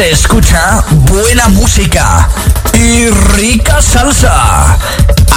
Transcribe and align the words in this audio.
se 0.00 0.12
escucha 0.12 0.82
buena 1.10 1.48
música 1.48 2.26
y 2.72 3.10
rica 3.10 3.82
salsa. 3.82 4.78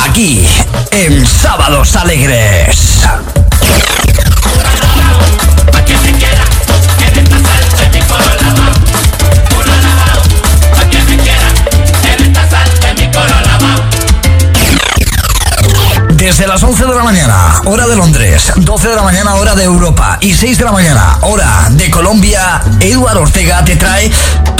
Aquí 0.05 0.47
en 0.91 1.27
Sábados 1.27 1.97
Alegres. 1.97 3.01
Desde 16.23 16.47
las 16.47 16.63
11 16.63 16.85
de 16.85 16.95
la 16.95 17.03
mañana, 17.03 17.61
hora 17.65 17.85
de 17.85 17.97
Londres, 17.97 18.53
12 18.55 18.87
de 18.87 18.95
la 18.95 19.03
mañana, 19.03 19.35
hora 19.35 19.55
de 19.55 19.65
Europa 19.65 20.17
y 20.21 20.33
6 20.33 20.57
de 20.57 20.63
la 20.63 20.71
mañana, 20.71 21.17
hora 21.21 21.67
de 21.69 21.89
Colombia, 21.89 22.61
Eduardo 22.79 23.23
Ortega 23.23 23.65
te 23.65 23.75
trae 23.75 24.09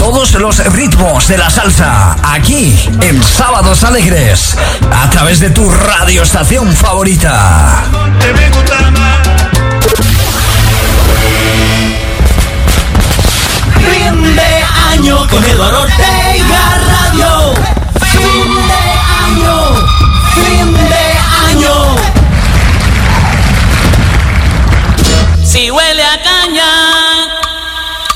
todos 0.04 0.34
los 0.34 0.58
ritmos 0.74 1.28
de 1.28 1.38
la 1.38 1.48
salsa 1.48 2.14
aquí 2.22 2.78
en 3.00 3.22
Sábados 3.22 3.84
Alegres 3.84 4.54
a 4.92 5.08
través 5.08 5.40
de 5.40 5.48
tu 5.48 5.66
radioestación 5.70 6.70
favorita. 6.76 7.84
Fin 13.78 14.36
de 14.36 14.64
año 14.92 15.26
con 15.26 15.42
Eduardo 15.42 15.80
Ortega 15.80 16.78
Radio. 16.86 17.54
Fin 18.12 18.54
de 18.68 18.84
año. 19.24 19.56
Fin 20.34 20.74
de 20.74 21.06
año. 21.48 21.96
Si 25.42 25.70
huele 25.70 26.02
a 26.02 26.22
caña, 26.22 26.70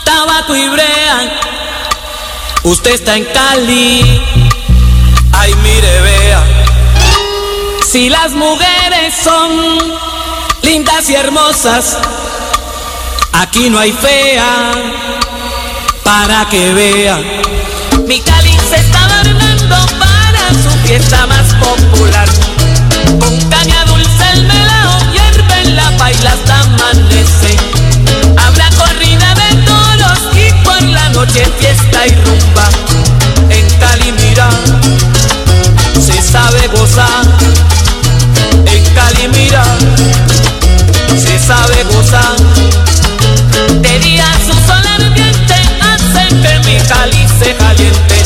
tabaco 0.04 0.54
y 0.54 0.68
brea, 0.68 1.37
usted 2.68 2.92
está 2.92 3.16
en 3.16 3.24
Cali. 3.24 4.20
Ay, 5.32 5.54
mire, 5.62 6.00
vea. 6.00 6.44
Si 7.90 8.10
las 8.10 8.32
mujeres 8.32 9.14
son 9.24 9.78
lindas 10.62 11.08
y 11.08 11.14
hermosas, 11.14 11.96
aquí 13.32 13.70
no 13.70 13.78
hay 13.78 13.92
fea 13.92 14.72
para 16.04 16.46
que 16.50 16.74
vea. 16.74 17.18
Mi 18.06 18.20
Cali 18.20 18.56
se 18.68 18.76
está 18.76 19.04
adornando 19.04 19.76
para 19.98 20.48
su 20.62 20.70
fiesta 20.86 21.26
más 21.26 21.54
popular. 21.54 22.28
Con 23.18 23.40
caña 23.50 23.84
dulce 23.86 24.30
el 24.34 24.44
melao 24.44 24.98
hierve 25.12 25.60
en 25.62 25.76
la 25.76 25.96
paila 25.96 26.32
hasta 26.32 26.60
amanece. 26.60 27.47
Noche 31.18 31.44
fiesta 31.58 32.06
y 32.06 32.14
rumba. 32.24 32.68
En 33.50 33.68
Cali 33.80 34.12
mira, 34.12 34.48
se 36.00 36.22
sabe 36.22 36.68
gozar. 36.68 37.24
En 38.64 38.84
Cali 38.94 39.26
mira, 39.26 39.64
se 41.16 41.36
sabe 41.40 41.82
gozar. 41.92 42.36
De 43.80 43.98
día 43.98 44.26
su 44.46 44.52
sol 44.52 44.84
ardiente 44.96 45.56
hace 45.90 46.28
que 46.28 46.58
mi 46.66 46.78
Cali 46.86 47.26
se 47.40 47.56
caliente. 47.56 48.17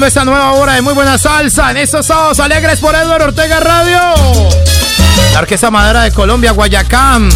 Arrancando 0.00 0.06
esta 0.06 0.24
nueva 0.24 0.52
hora 0.52 0.74
de 0.74 0.82
muy 0.82 0.94
buena 0.94 1.18
salsa 1.18 1.70
en 1.70 1.76
estos 1.76 2.06
sábados 2.06 2.40
alegres 2.40 2.80
por 2.80 2.94
Edward 2.94 3.22
Ortega 3.22 3.60
Radio. 3.60 4.00
La 5.32 5.40
Orquesta 5.40 5.70
Madera 5.70 6.02
de 6.02 6.12
Colombia, 6.12 6.52
Guayacán. 6.52 7.28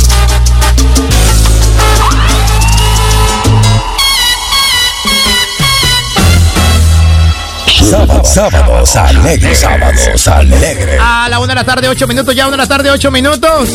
Sábados, 8.22 8.96
alegres, 8.96 9.58
sábados 9.58 10.28
alegres. 10.28 11.00
A 11.00 11.28
la 11.28 11.38
una 11.38 11.48
de 11.48 11.54
la 11.56 11.64
tarde, 11.64 11.88
ocho 11.88 12.06
minutos, 12.06 12.34
ya 12.34 12.46
una 12.46 12.56
de 12.56 12.62
la 12.62 12.66
tarde, 12.66 12.90
ocho 12.90 13.10
minutos. 13.10 13.68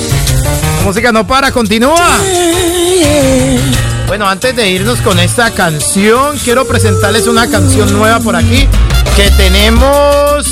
La 0.77 0.83
música 0.83 1.11
no 1.11 1.27
para, 1.27 1.51
continúa. 1.51 2.07
Bueno, 4.09 4.27
antes 4.27 4.55
de 4.55 4.67
irnos 4.71 5.01
con 5.01 5.19
esta 5.19 5.51
canción, 5.51 6.35
quiero 6.39 6.67
presentarles 6.67 7.27
una 7.27 7.47
canción 7.47 7.93
nueva 7.93 8.19
por 8.19 8.35
aquí 8.35 8.67
que 9.15 9.29
tenemos. 9.37 10.47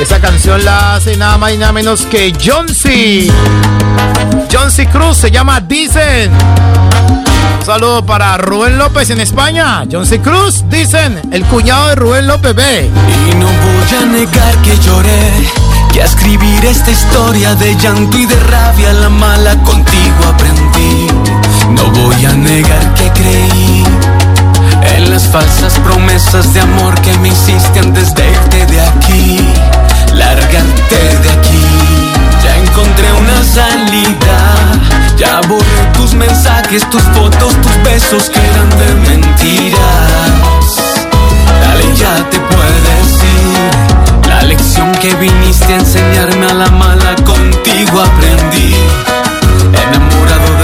Esta 0.00 0.20
canción 0.20 0.64
la 0.64 0.94
hace 0.94 1.16
nada 1.16 1.36
más 1.36 1.52
y 1.52 1.58
nada 1.58 1.72
menos 1.72 2.06
que 2.06 2.32
John 2.40 2.68
C. 2.68 3.28
John 4.52 4.70
C. 4.70 4.86
Cruz 4.86 5.16
se 5.16 5.32
llama 5.32 5.60
Dicen. 5.60 6.30
Un 7.58 7.66
saludo 7.66 8.06
para 8.06 8.36
Rubén 8.36 8.78
López 8.78 9.10
en 9.10 9.20
España. 9.20 9.82
John 9.90 10.06
C. 10.06 10.20
Cruz, 10.20 10.62
dicen, 10.70 11.20
el 11.32 11.44
cuñado 11.46 11.88
de 11.88 11.96
Rubén 11.96 12.28
López 12.28 12.54
B. 12.54 12.88
Y 13.28 13.34
no 13.34 13.46
voy 13.46 13.98
a 14.00 14.06
negar 14.06 14.56
que 14.58 14.78
lloré, 14.78 15.32
que 15.92 16.02
a 16.02 16.04
escribir 16.04 16.64
esta 16.64 16.92
historia 16.92 17.56
de 17.56 17.74
llanto 17.74 18.16
y 18.16 18.26
de 18.26 18.38
rabia 18.44 18.92
la 18.92 19.08
mala 19.08 19.60
contigo 19.64 20.24
aprendí. 20.28 21.05
No 21.70 21.90
voy 21.90 22.24
a 22.24 22.32
negar 22.32 22.94
que 22.94 23.10
creí 23.12 23.84
en 24.96 25.10
las 25.10 25.26
falsas 25.28 25.74
promesas 25.80 26.52
de 26.54 26.60
amor 26.60 26.94
que 27.00 27.12
me 27.18 27.28
hiciste 27.28 27.80
antes 27.80 28.14
de 28.14 28.30
irte 28.30 28.66
de 28.66 28.80
aquí, 28.80 29.38
largarte 30.12 31.18
de 31.22 31.30
aquí. 31.30 31.64
Ya 32.42 32.56
encontré 32.56 33.12
una 33.12 33.42
salida, 33.42 34.38
ya 35.16 35.40
borré 35.48 35.84
tus 35.94 36.14
mensajes, 36.14 36.88
tus 36.90 37.02
fotos, 37.02 37.54
tus 37.60 37.82
besos 37.82 38.30
que 38.30 38.40
eran 38.40 38.70
de 38.78 39.10
mentiras. 39.10 39.80
Dale, 41.60 41.96
ya 41.96 42.30
te 42.30 42.38
puedes 42.38 43.22
ir. 43.22 44.28
La 44.28 44.42
lección 44.42 44.92
que 45.00 45.14
viniste 45.16 45.72
a 45.72 45.78
enseñarme 45.78 46.46
a 46.46 46.54
la 46.54 46.70
mala 46.70 47.14
contigo 47.24 48.00
aprendí. 48.00 48.74
Enamorado 49.72 50.55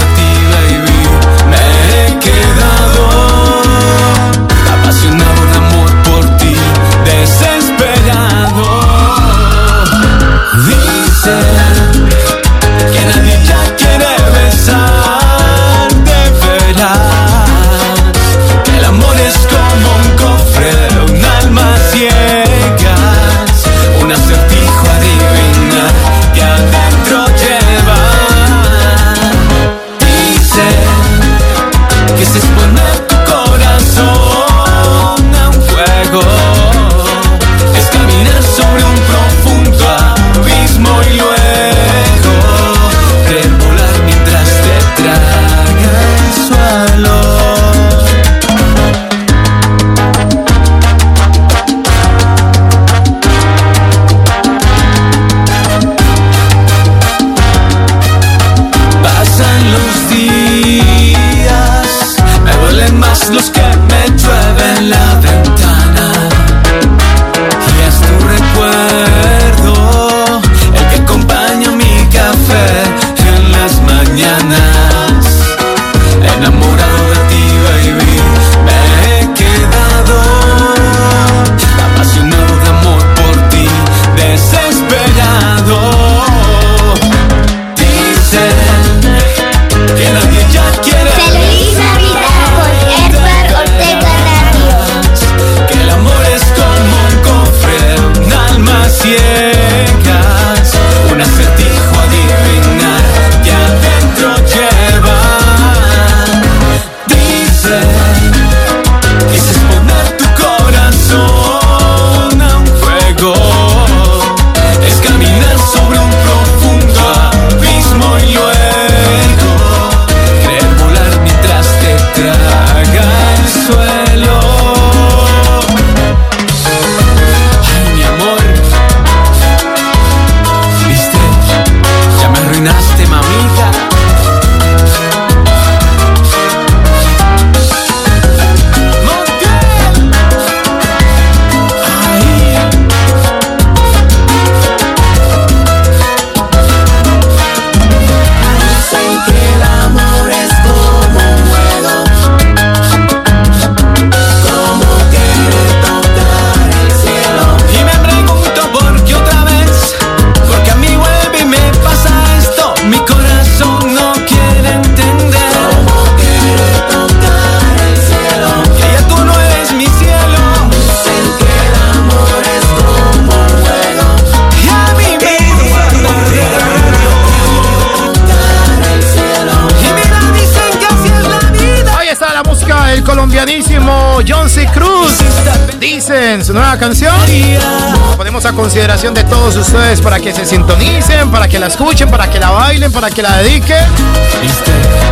consideración 188.63 189.13
de 189.13 189.25
todos 189.25 189.57
ustedes 189.57 189.99
para 189.99 190.21
que 190.21 190.31
se 190.31 190.45
sintonicen, 190.45 191.29
para 191.29 191.49
que 191.49 191.59
la 191.59 191.67
escuchen, 191.67 192.09
para 192.09 192.29
que 192.29 192.39
la 192.39 192.49
bailen, 192.49 192.93
para 192.93 193.09
que 193.09 193.21
la 193.21 193.39
dediquen. 193.39 193.83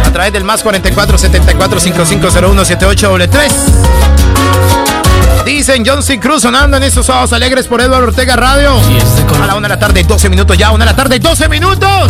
A 0.05 0.12
través 0.13 0.31
del 0.31 0.46
más 0.46 0.63
44 0.63 1.17
74 1.17 1.79
5501 1.81 2.65
7833. 2.65 5.43
Dicen 5.43 5.84
John 5.86 6.01
C. 6.01 6.17
Cruz 6.17 6.43
sonando 6.43 6.77
en 6.77 6.84
estos 6.84 7.08
sábados 7.08 7.34
alegres 7.34 7.67
por 7.67 7.81
Eduardo 7.81 8.08
Ortega 8.08 8.38
Radio. 8.38 8.79
A 9.43 9.46
la 9.46 9.55
una 9.55 9.67
de 9.67 9.74
la 9.74 9.79
tarde, 9.79 10.05
12 10.05 10.29
minutos 10.29 10.58
ya. 10.58 10.72
Una 10.72 10.86
de 10.86 10.91
la 10.91 10.96
tarde, 10.96 11.20
12 11.20 11.50
minutos. 11.50 12.10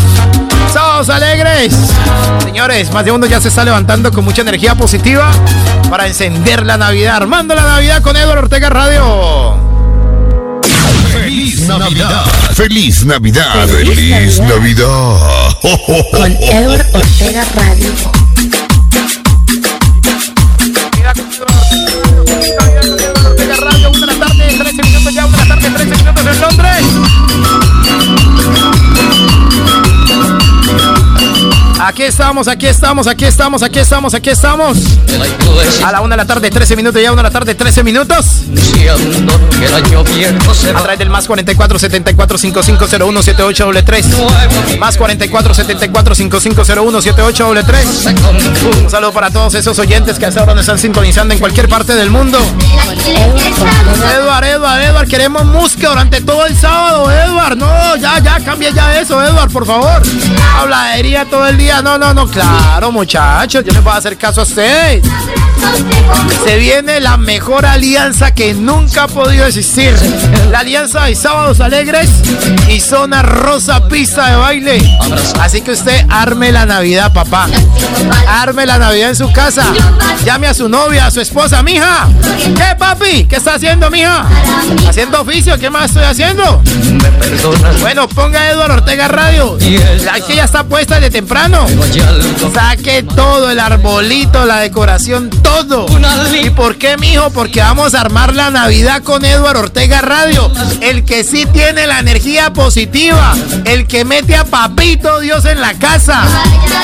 Sábados 0.71 1.09
alegres. 1.09 1.73
Se 1.73 2.45
Señores, 2.45 2.91
más 2.91 3.03
de 3.03 3.13
uno 3.13 3.25
ya 3.25 3.41
se 3.41 3.47
está 3.47 3.63
levantando 3.63 4.11
con 4.11 4.23
mucha 4.23 4.43
energía 4.43 4.75
positiva 4.75 5.31
para 5.89 6.05
encender 6.05 6.67
la 6.67 6.77
Navidad, 6.77 7.15
armando 7.15 7.55
la 7.55 7.63
Navidad 7.63 8.03
con 8.03 8.15
Eduardo 8.15 8.43
Ortega 8.43 8.69
Radio. 8.69 9.60
Feliz 11.71 11.79
Navidad. 11.79 12.25
Feliz 12.53 13.05
Navidad. 13.05 13.67
Feliz 13.67 14.39
Navidad. 14.39 15.57
Con 16.11 16.37
Edward 16.41 16.85
Ortega 16.93 17.45
Radio. 17.55 18.20
Aquí 32.01 32.07
estamos, 32.07 32.47
aquí 32.47 32.65
estamos, 32.65 33.05
aquí 33.05 33.25
estamos, 33.25 33.61
aquí 33.61 33.77
estamos, 33.77 34.13
aquí 34.15 34.29
estamos. 34.31 34.79
A 35.85 35.91
la 35.91 36.01
una 36.01 36.15
de 36.15 36.23
la 36.23 36.25
tarde, 36.25 36.49
13 36.49 36.75
minutos 36.75 36.99
ya, 36.99 37.11
una 37.11 37.21
de 37.21 37.29
la 37.29 37.31
tarde, 37.31 37.53
13 37.53 37.83
minutos. 37.83 38.25
A 40.75 40.81
través 40.81 40.97
del 40.97 41.11
más 41.11 41.27
44 41.27 41.77
74 41.77 42.37
5501 42.39 43.21
78 43.21 43.71
Más 44.79 44.97
44 44.97 45.53
74 45.53 46.15
5501 46.15 47.01
78 47.01 47.49
Un 48.83 48.89
saludo 48.89 49.13
para 49.13 49.29
todos 49.29 49.53
esos 49.53 49.77
oyentes 49.77 50.17
que 50.17 50.25
hasta 50.25 50.39
ahora 50.39 50.55
nos 50.55 50.61
están 50.61 50.79
sintonizando 50.79 51.35
en 51.35 51.39
cualquier 51.39 51.69
parte 51.69 51.93
del 51.93 52.09
mundo. 52.09 52.39
Edward, 54.17 54.45
Edward, 54.45 54.81
Edward, 54.81 55.07
queremos 55.07 55.45
música 55.45 55.89
durante 55.89 56.21
todo 56.21 56.47
el 56.47 56.57
sábado, 56.57 57.11
Edward. 57.11 57.57
No, 57.57 57.95
ya, 57.97 58.17
ya, 58.19 58.39
cambia 58.43 58.71
ya 58.71 58.99
eso, 58.99 59.23
Edward, 59.23 59.51
por 59.51 59.67
favor. 59.67 60.01
Habladería 60.57 61.25
todo 61.25 61.47
el 61.47 61.57
día. 61.57 61.81
No, 61.83 61.90
no, 61.97 62.13
no, 62.13 62.27
claro, 62.27 62.91
muchachos, 62.91 63.63
yo 63.63 63.73
les 63.73 63.83
voy 63.83 63.93
a 63.93 63.97
hacer 63.97 64.17
caso 64.17 64.41
a 64.41 64.43
ustedes. 64.43 65.03
Se 66.43 66.57
viene 66.57 66.99
la 66.99 67.17
mejor 67.17 67.65
alianza 67.65 68.33
que 68.33 68.53
nunca 68.53 69.03
ha 69.03 69.07
podido 69.07 69.45
existir. 69.45 69.93
La 70.49 70.59
alianza 70.59 71.05
de 71.05 71.15
Sábados 71.15 71.59
Alegres 71.59 72.09
y 72.67 72.79
Zona 72.79 73.21
Rosa 73.21 73.87
Pista 73.87 74.29
de 74.29 74.35
Baile. 74.35 74.99
Así 75.39 75.61
que 75.61 75.71
usted 75.71 76.05
arme 76.09 76.51
la 76.51 76.65
Navidad, 76.65 77.13
papá. 77.13 77.47
Arme 78.27 78.65
la 78.65 78.77
Navidad 78.77 79.09
en 79.09 79.15
su 79.15 79.31
casa. 79.31 79.65
Llame 80.25 80.47
a 80.47 80.53
su 80.53 80.67
novia, 80.69 81.07
a 81.07 81.11
su 81.11 81.21
esposa, 81.21 81.63
mija. 81.63 82.07
¿Qué, 82.55 82.75
papi? 82.77 83.25
¿Qué 83.25 83.37
está 83.37 83.55
haciendo, 83.55 83.89
mija? 83.89 84.25
Haciendo 84.87 85.21
oficio, 85.21 85.57
¿qué 85.57 85.69
más 85.69 85.85
estoy 85.85 86.03
haciendo? 86.03 86.61
Bueno, 87.79 88.07
ponga 88.07 88.49
Eduardo 88.49 88.75
Ortega 88.75 89.07
Radio. 89.07 89.57
La 90.03 90.19
que 90.19 90.35
ya 90.35 90.45
está 90.45 90.63
puesta 90.63 90.99
de 90.99 91.09
temprano. 91.09 91.65
Saque 92.53 93.03
todo, 93.03 93.49
el 93.49 93.59
arbolito, 93.59 94.45
la 94.45 94.59
decoración, 94.59 95.29
todo. 95.29 95.85
¿Y 96.33 96.49
por 96.49 96.77
qué, 96.77 96.97
mijo? 96.97 97.29
Porque 97.29 97.59
vamos 97.59 97.93
a 97.93 98.01
armar 98.01 98.33
la 98.33 98.49
Navidad 98.49 99.03
con 99.03 99.23
Eduardo 99.23 99.61
Ortega 99.61 100.01
Radio. 100.01 100.51
El 100.81 101.05
que 101.05 101.23
sí 101.23 101.45
tiene 101.45 101.85
la 101.85 101.99
energía 101.99 102.51
positiva. 102.51 103.33
El 103.65 103.85
que 103.85 104.05
mete 104.05 104.35
a 104.35 104.45
papito 104.45 105.19
Dios 105.19 105.45
en 105.45 105.61
la 105.61 105.73
casa. 105.75 106.23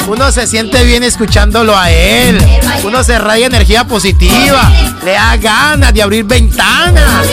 Uno 0.08 0.32
se 0.32 0.46
siente 0.48 0.84
bien 0.84 1.04
escuchándolo 1.04 1.78
a 1.78 1.90
él. 1.90 2.38
Uno 2.84 3.04
se 3.04 3.18
raya 3.18 3.48
energía 3.48 3.86
positiva. 3.86 4.72
Le 5.04 5.14
da 5.14 5.38
ganas 5.38 5.94
de 5.94 6.02
abrir 6.04 6.26
ventanas. 6.26 7.26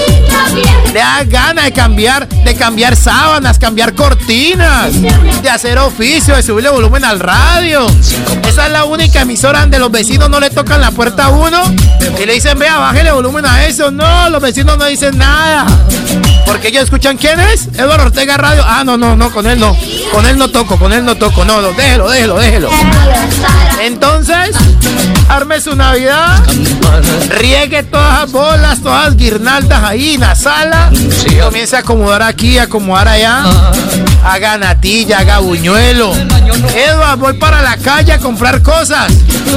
Le 0.93 1.01
da 1.01 1.25
ganas 1.25 1.65
de 1.67 1.73
cambiar, 1.73 2.29
de 2.29 2.55
cambiar 2.55 2.97
sábanas, 2.97 3.59
cambiar 3.59 3.95
cortinas, 3.95 4.93
de 5.01 5.51
hacer 5.51 5.79
oficio, 5.79 6.37
de 6.37 6.43
subirle 6.43 6.71
volumen 6.71 7.05
al 7.05 7.21
radio. 7.21 7.87
Esa 8.47 8.67
es 8.67 8.73
la 8.73 8.85
única 8.85 9.23
emisora 9.23 9.61
donde 9.61 9.79
los 9.79 9.91
vecinos 9.91 10.31
no 10.31 10.41
le 10.41 10.51
tocan 10.51 10.81
la 10.81 10.91
puerta 10.91 11.27
a 11.27 11.29
uno 11.31 11.64
y 12.21 12.27
le 12.27 12.35
dicen, 12.35 12.59
vea, 12.59 12.79
bájele 12.79 13.13
volumen 13.13 13.45
a 13.45 13.67
eso. 13.67 13.91
No, 13.91 14.31
los 14.31 14.41
vecinos 14.41 14.79
no 14.79 14.85
dicen 14.87 15.19
nada. 15.19 15.67
Porque 16.47 16.69
ellos 16.69 16.85
escuchan 16.85 17.17
quién 17.17 17.41
es? 17.41 17.69
Eduardo 17.75 18.05
Ortega 18.05 18.37
Radio. 18.37 18.63
Ah, 18.65 18.83
no, 18.85 18.97
no, 18.97 19.17
no, 19.17 19.33
con 19.33 19.47
él 19.47 19.59
no. 19.59 19.77
Con 20.13 20.27
él 20.27 20.39
no 20.39 20.49
toco, 20.49 20.79
con 20.79 20.93
él 20.93 21.05
no 21.05 21.17
toco. 21.17 21.45
No, 21.45 21.61
no, 21.61 21.73
déjelo, 21.73 22.09
déjelo, 22.09 22.37
déjelo. 22.37 22.71
Entonces, 23.81 24.57
arme 25.29 25.61
su 25.61 25.75
Navidad, 25.75 26.43
riegue 27.29 27.83
todas 27.83 28.21
las 28.21 28.33
bolas, 28.33 28.81
todas 28.81 29.07
las 29.07 29.17
guirnaldas 29.17 29.83
ahí 29.83 30.15
en 30.15 30.21
la 30.21 30.35
sala, 30.35 30.91
comience 31.43 31.77
a 31.77 31.81
acomodar 31.81 32.23
aquí, 32.23 32.59
acomodar 32.59 33.09
allá, 33.09 33.45
haga 34.25 34.59
natilla, 34.59 35.19
haga 35.19 35.39
buñuelo. 35.39 36.13
Eduardo, 36.75 37.19
voy 37.19 37.35
para 37.35 37.63
la 37.63 37.77
calle 37.77 38.13
a 38.13 38.19
comprar 38.19 38.63
cosas. 38.63 39.13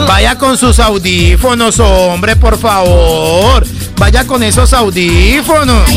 Vaya 0.08 0.38
con 0.38 0.58
sus 0.58 0.80
audífonos, 0.80 1.80
hombre, 1.80 2.36
por 2.36 2.60
favor. 2.60 3.66
Vaya 3.98 4.28
con 4.28 4.44
esos 4.44 4.74
audífonos. 4.74 5.90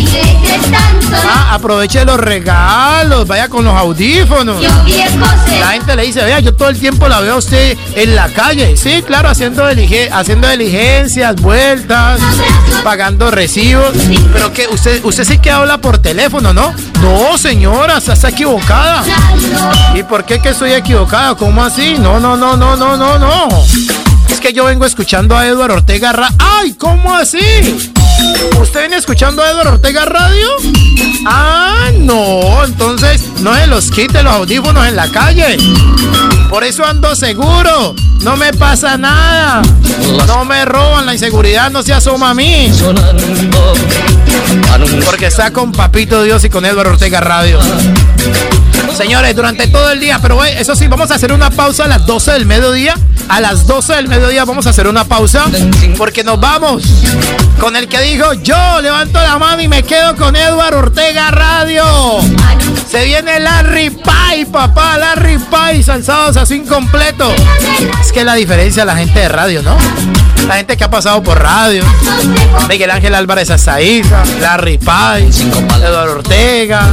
Ah, 1.12 1.54
aproveche 1.54 2.04
los 2.04 2.18
regalos, 2.18 3.26
vaya 3.26 3.48
con 3.48 3.64
los 3.64 3.74
audífonos. 3.74 4.62
La 5.60 5.72
gente 5.72 5.94
le 5.96 6.04
dice, 6.04 6.24
vea, 6.24 6.40
yo 6.40 6.54
todo 6.54 6.70
el 6.70 6.78
tiempo 6.78 7.08
la 7.08 7.20
veo 7.20 7.34
a 7.34 7.38
usted 7.38 7.76
en 7.94 8.16
la 8.16 8.28
calle. 8.28 8.76
Sí, 8.76 9.02
claro, 9.06 9.28
haciendo, 9.28 9.64
haciendo 10.12 10.48
diligencias, 10.48 11.36
vueltas, 11.36 12.20
pagando 12.82 13.30
recibos. 13.30 13.92
Pero 14.32 14.52
que 14.52 14.66
usted, 14.68 15.04
usted 15.04 15.24
sí 15.24 15.38
que 15.38 15.50
habla 15.50 15.78
por 15.78 15.98
teléfono, 15.98 16.52
¿no? 16.52 16.72
No, 17.02 17.36
señora, 17.36 17.98
está 17.98 18.30
equivocada. 18.30 19.04
¿Y 19.94 20.02
por 20.04 20.24
qué 20.24 20.40
que 20.40 20.50
estoy 20.50 20.72
equivocada? 20.72 21.34
¿Cómo 21.34 21.62
así? 21.62 21.96
No, 21.98 22.18
no, 22.18 22.36
no, 22.36 22.56
no, 22.56 22.76
no, 22.76 22.96
no, 22.96 23.18
no. 23.18 23.48
Es 24.28 24.40
que 24.40 24.52
yo 24.52 24.64
vengo 24.64 24.84
escuchando 24.84 25.36
a 25.36 25.46
Eduardo 25.46 25.76
Ortega 25.76 26.12
Ra 26.12 26.28
¡Ay! 26.38 26.74
¿Cómo 26.74 27.14
así? 27.14 27.38
¿Usted 28.60 28.80
viene 28.80 28.96
escuchando 28.96 29.42
a 29.42 29.50
Eduardo 29.50 29.72
Ortega 29.72 30.04
Radio? 30.04 30.48
Ah, 31.26 31.90
no. 31.98 32.64
Entonces, 32.64 33.22
no 33.40 33.54
se 33.54 33.66
los 33.66 33.90
quite 33.90 34.22
los 34.22 34.32
audífonos 34.32 34.86
en 34.86 34.96
la 34.96 35.08
calle. 35.08 35.56
Por 36.48 36.64
eso 36.64 36.84
ando 36.84 37.14
seguro. 37.16 37.94
No 38.20 38.36
me 38.36 38.52
pasa 38.52 38.96
nada. 38.96 39.62
No 40.26 40.44
me 40.44 40.64
roban. 40.64 41.06
La 41.06 41.14
inseguridad 41.14 41.70
no 41.70 41.82
se 41.82 41.92
asoma 41.92 42.30
a 42.30 42.34
mí. 42.34 42.70
Porque 45.04 45.26
está 45.26 45.52
con 45.52 45.72
Papito 45.72 46.22
Dios 46.22 46.44
y 46.44 46.50
con 46.50 46.64
Eduardo 46.64 46.92
Ortega 46.92 47.20
Radio. 47.20 47.58
Señores, 48.94 49.34
durante 49.34 49.66
todo 49.68 49.90
el 49.90 50.00
día, 50.00 50.18
pero 50.20 50.44
eso 50.44 50.74
sí, 50.74 50.86
vamos 50.88 51.10
a 51.10 51.14
hacer 51.14 51.32
una 51.32 51.50
pausa 51.50 51.84
a 51.84 51.88
las 51.88 52.06
12 52.06 52.32
del 52.32 52.46
mediodía. 52.46 52.94
A 53.28 53.40
las 53.40 53.66
12 53.66 53.94
del 53.94 54.08
mediodía 54.08 54.44
vamos 54.44 54.66
a 54.66 54.70
hacer 54.70 54.88
una 54.88 55.04
pausa 55.04 55.46
porque 55.96 56.24
nos 56.24 56.40
vamos 56.40 56.82
con 57.60 57.76
el 57.76 57.88
que 57.88 58.00
dijo 58.00 58.32
yo 58.34 58.80
levanto 58.80 59.20
la 59.20 59.38
mano 59.38 59.62
y 59.62 59.68
me 59.68 59.84
quedo 59.84 60.16
con 60.16 60.34
Eduardo 60.34 60.78
Ortega 60.78 61.30
Radio. 61.30 61.84
Se 62.90 63.04
viene 63.04 63.38
Larry 63.38 63.90
Pie, 63.90 64.46
papá, 64.46 64.98
Larry 64.98 65.38
Pie, 65.38 65.80
salsados 65.80 66.36
así 66.36 66.56
incompleto. 66.56 67.32
Es 68.00 68.10
que 68.10 68.24
la 68.24 68.34
diferencia 68.34 68.84
la 68.84 68.96
gente 68.96 69.20
de 69.20 69.28
radio, 69.28 69.62
¿no? 69.62 69.76
La 70.48 70.56
gente 70.56 70.76
que 70.76 70.82
ha 70.82 70.90
pasado 70.90 71.22
por 71.22 71.40
radio. 71.40 71.84
Miguel 72.68 72.90
Ángel 72.90 73.14
Álvarez 73.14 73.48
Azaiza, 73.50 74.24
Larry 74.40 74.78
Pie, 74.78 75.28
Eduardo 75.84 76.14
Ortega, 76.14 76.88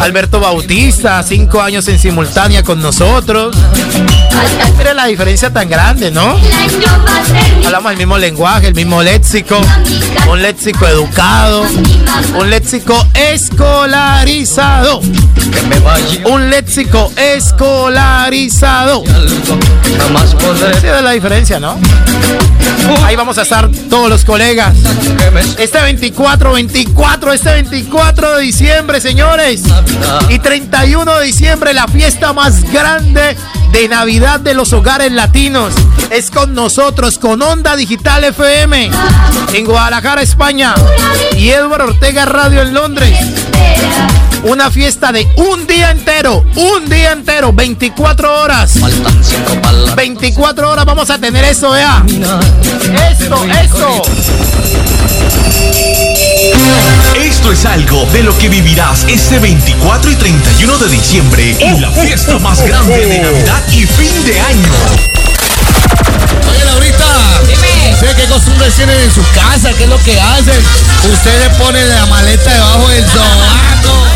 Alberto 0.00 0.40
Bautista, 0.40 1.22
cinco 1.22 1.60
años 1.60 1.86
en 1.88 1.98
simultánea 1.98 2.62
con 2.62 2.80
nosotros. 2.80 3.54
Mira 4.78 4.94
la 4.94 5.04
diferencia 5.06 5.52
tan 5.52 5.68
grande, 5.68 6.10
¿no? 6.10 6.36
Hablamos 7.72 7.92
el 7.92 7.98
mismo 8.00 8.18
lenguaje, 8.18 8.66
el 8.66 8.74
mismo 8.74 9.02
léxico, 9.02 9.58
un 10.30 10.42
léxico 10.42 10.86
educado, 10.86 11.64
un 12.38 12.50
léxico 12.50 12.94
escolarizado, 13.14 15.00
un 16.24 16.50
léxico 16.50 17.10
escolarizado. 17.16 19.02
Sí, 20.80 20.86
es 20.86 21.02
la 21.02 21.10
diferencia, 21.12 21.60
¿no? 21.60 21.78
Ahí 23.04 23.16
vamos 23.16 23.38
a 23.38 23.42
estar 23.42 23.68
todos 23.88 24.08
los 24.08 24.24
colegas. 24.24 24.74
Este 25.58 25.80
24, 25.80 26.52
24, 26.52 27.32
este 27.32 27.52
24 27.52 28.36
de 28.36 28.42
diciembre, 28.42 29.00
señores. 29.00 29.62
Y 30.28 30.38
31 30.38 31.18
de 31.18 31.24
diciembre, 31.24 31.74
la 31.74 31.86
fiesta 31.86 32.32
más 32.32 32.62
grande 32.72 33.36
de 33.72 33.88
Navidad 33.88 34.40
de 34.40 34.54
los 34.54 34.72
hogares 34.72 35.12
latinos. 35.12 35.72
Es 36.10 36.30
con 36.30 36.54
nosotros, 36.54 37.18
con 37.18 37.40
Onda 37.42 37.76
Digital 37.76 38.24
FM, 38.24 38.90
en 39.54 39.64
Guadalajara, 39.64 40.22
España. 40.22 40.74
Y 41.36 41.50
Eduardo 41.50 41.86
Ortega 41.86 42.24
Radio 42.24 42.62
en 42.62 42.74
Londres. 42.74 43.18
Una 44.44 44.70
fiesta 44.72 45.12
de 45.12 45.28
un 45.36 45.66
día 45.68 45.92
entero, 45.92 46.44
un 46.56 46.88
día 46.88 47.12
entero, 47.12 47.52
24 47.52 48.42
horas. 48.42 48.74
24 49.94 50.70
horas 50.70 50.84
vamos 50.84 51.10
a 51.10 51.18
tener 51.18 51.44
eso, 51.44 51.70
vea. 51.70 52.04
Esto, 53.10 53.44
esto. 53.44 54.02
Esto 57.14 57.52
es 57.52 57.64
algo 57.66 58.04
de 58.06 58.24
lo 58.24 58.36
que 58.38 58.48
vivirás 58.48 59.04
este 59.08 59.38
24 59.38 60.10
y 60.10 60.14
31 60.16 60.78
de 60.78 60.88
diciembre 60.88 61.56
en 61.60 61.80
la 61.80 61.90
fiesta 61.90 62.38
más 62.40 62.66
grande 62.66 63.06
de 63.06 63.18
Navidad 63.20 63.62
y 63.68 63.86
fin 63.86 64.24
de 64.24 64.40
año. 64.40 65.21
Qué 68.16 68.26
costumbres 68.26 68.74
tienen 68.74 69.00
en 69.00 69.10
su 69.10 69.22
casa? 69.32 69.72
¿Qué 69.72 69.84
es 69.84 69.88
lo 69.88 69.98
que 70.02 70.20
hacen? 70.20 70.62
Ustedes 71.10 71.48
ponen 71.56 71.88
la 71.88 72.06
maleta 72.06 72.52
debajo 72.52 72.88
del 72.88 73.04
sobaco. 73.08 74.06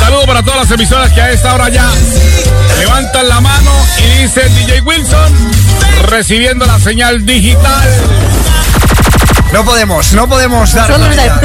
Saludos 0.00 0.24
para 0.26 0.42
todas 0.42 0.60
las 0.60 0.70
emisoras 0.72 1.12
que 1.12 1.20
a 1.20 1.30
esta 1.30 1.54
hora 1.54 1.68
ya 1.68 1.88
levantan 2.78 3.28
la 3.28 3.40
mano 3.40 3.72
y 3.98 4.22
dice 4.22 4.48
DJ 4.48 4.80
Wilson 4.80 5.32
recibiendo 6.08 6.66
la 6.66 6.80
señal 6.80 7.24
digital. 7.24 7.88
No 9.52 9.64
podemos, 9.64 10.12
no 10.12 10.28
podemos 10.28 10.72
dar. 10.72 10.90
No, 10.90 10.96
podemos. 10.98 11.40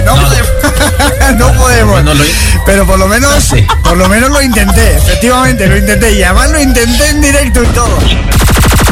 no 1.38 1.54
podemos. 1.54 2.04
Pero 2.66 2.86
por 2.86 3.00
lo 3.00 3.08
menos, 3.08 3.54
por 3.84 3.98
lo 3.98 4.08
menos 4.10 4.30
lo 4.30 4.42
intenté. 4.42 4.98
Efectivamente, 4.98 5.68
lo 5.68 5.78
intenté. 5.78 6.14
Y 6.14 6.24
además 6.24 6.52
lo 6.52 6.62
intenté 6.62 7.10
en 7.10 7.22
directo 7.22 7.64
y 7.64 7.68
todo. 7.68 8.00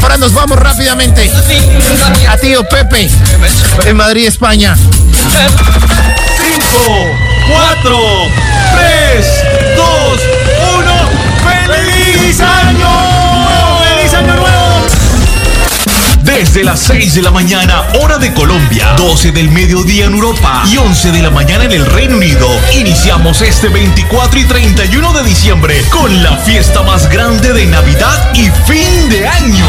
Ahora 0.04 0.18
nos 0.18 0.34
vamos 0.34 0.58
rápidamente 0.58 1.30
a 2.28 2.36
tío 2.36 2.62
Pepe 2.68 3.08
en 3.86 3.96
Madrid, 3.96 4.26
España. 4.26 4.76
5, 4.76 4.90
4, 7.48 7.98
3, 8.76 9.26
Desde 16.34 16.64
las 16.64 16.80
6 16.80 17.14
de 17.14 17.22
la 17.22 17.30
mañana, 17.30 17.86
hora 18.00 18.18
de 18.18 18.34
Colombia, 18.34 18.94
12 18.96 19.30
del 19.30 19.52
mediodía 19.52 20.06
en 20.06 20.14
Europa 20.14 20.64
y 20.66 20.76
11 20.76 21.12
de 21.12 21.22
la 21.22 21.30
mañana 21.30 21.64
en 21.64 21.70
el 21.70 21.86
Reino 21.86 22.16
Unido, 22.16 22.48
iniciamos 22.72 23.40
este 23.40 23.68
24 23.68 24.40
y 24.40 24.44
31 24.44 25.12
de 25.12 25.22
diciembre 25.22 25.80
con 25.90 26.24
la 26.24 26.36
fiesta 26.38 26.82
más 26.82 27.08
grande 27.08 27.52
de 27.52 27.66
Navidad 27.66 28.32
y 28.34 28.50
fin 28.66 29.08
de 29.08 29.28
año. 29.28 29.64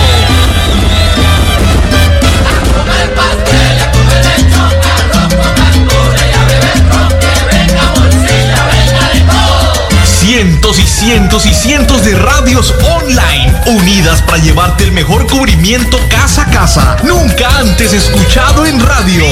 Cientos 10.73 10.79
y 10.79 10.87
cientos 10.87 11.45
y 11.45 11.53
cientos 11.53 12.03
de 12.03 12.15
radios 12.15 12.73
online 12.81 13.53
unidas 13.67 14.23
para 14.23 14.39
llevarte 14.39 14.83
el 14.83 14.93
mejor 14.93 15.27
cubrimiento 15.27 15.99
casa 16.09 16.41
a 16.41 16.45
casa, 16.45 16.97
nunca 17.03 17.47
antes 17.59 17.93
escuchado 17.93 18.65
en 18.65 18.79
radio. 18.79 19.23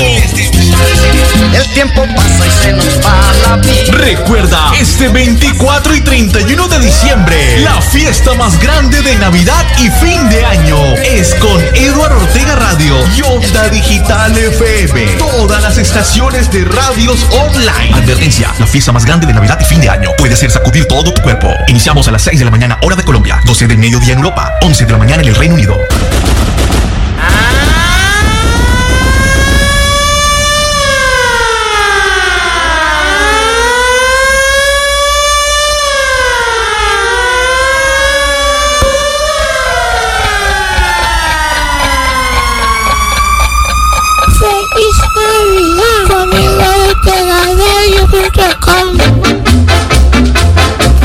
El 1.54 1.74
tiempo 1.74 2.06
pasa 2.16 2.48
y 2.48 2.52
se 2.64 2.74
nos 2.74 2.86
va 3.04 3.34
la 3.48 3.56
vida. 3.58 3.94
Recuerda, 3.94 4.74
este 4.80 5.08
24 5.08 5.96
y 5.96 6.02
31 6.02 6.68
de 6.68 6.80
diciembre, 6.80 7.60
la 7.62 7.82
fiesta 7.82 8.34
más 8.36 8.60
grande 8.60 9.02
de 9.02 9.16
Navidad 9.16 9.66
y 9.80 9.90
fin 9.90 10.30
de 10.30 10.46
año 10.46 10.78
es 11.04 11.34
con 11.36 11.60
Eduardo 11.74 12.18
Ortega 12.18 12.56
Radio 12.56 12.96
y 13.18 13.22
Onda 13.24 13.70
Digital 13.70 14.38
FM. 14.38 15.18
Todas 15.18 15.64
las 15.64 15.78
estaciones 15.78 16.52
de 16.52 16.66
radios 16.66 17.26
online. 17.32 17.94
Advertencia, 17.94 18.54
la 18.60 18.68
fiesta 18.68 18.92
más 18.92 19.06
grande 19.06 19.26
de 19.26 19.34
Navidad 19.34 19.60
y 19.60 19.66
fin 19.66 19.82
de 19.82 19.90
año 19.90 20.12
puede 20.18 20.36
ser 20.36 20.52
sacudir 20.52 20.86
todo 20.86 21.12
tu 21.12 21.23
cuerpo. 21.24 21.56
Iniciamos 21.68 22.08
a 22.08 22.12
las 22.12 22.22
6 22.22 22.38
de 22.38 22.46
la 22.46 22.52
mañana, 22.52 22.78
hora 22.82 22.96
de 22.96 23.04
Colombia, 23.04 23.40
12 23.46 23.68
del 23.68 23.78
mediodía 23.78 24.14
en 24.14 24.20
Europa, 24.20 24.52
11 24.62 24.86
de 24.86 24.92
la 24.92 24.98
mañana 24.98 25.24
en 25.24 25.30
el 25.30 25.36
Reino 25.36 25.56
Unido. 25.56 25.76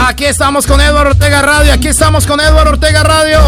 Aquí 0.08 0.24
estamos 0.24 0.66
con 0.66 0.80
Eduardo 0.80 1.10
Ortega 1.10 1.42
Radio, 1.42 1.70
aquí 1.70 1.88
estamos 1.88 2.26
con 2.26 2.40
Eduardo 2.40 2.70
Ortega 2.70 3.02
Radio. 3.02 3.40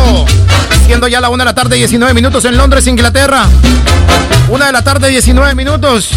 Siendo 0.84 1.08
ya 1.08 1.18
la 1.18 1.30
una 1.30 1.42
de 1.42 1.48
la 1.48 1.54
tarde, 1.54 1.76
19 1.76 2.12
minutos 2.12 2.44
en 2.44 2.54
Londres, 2.58 2.86
Inglaterra. 2.86 3.48
Una 4.50 4.66
de 4.66 4.72
la 4.72 4.84
tarde, 4.84 5.08
19 5.08 5.54
minutos. 5.54 6.10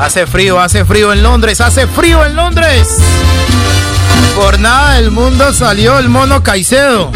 Hace 0.00 0.26
frío, 0.26 0.58
hace 0.58 0.86
frío 0.86 1.12
en 1.12 1.22
Londres, 1.22 1.60
hace 1.60 1.86
frío 1.86 2.24
en 2.24 2.34
Londres. 2.34 2.88
Por 4.34 4.58
nada 4.58 4.94
del 4.94 5.10
mundo 5.10 5.52
salió 5.52 5.98
el 5.98 6.08
mono 6.08 6.42
Caicedo. 6.42 7.12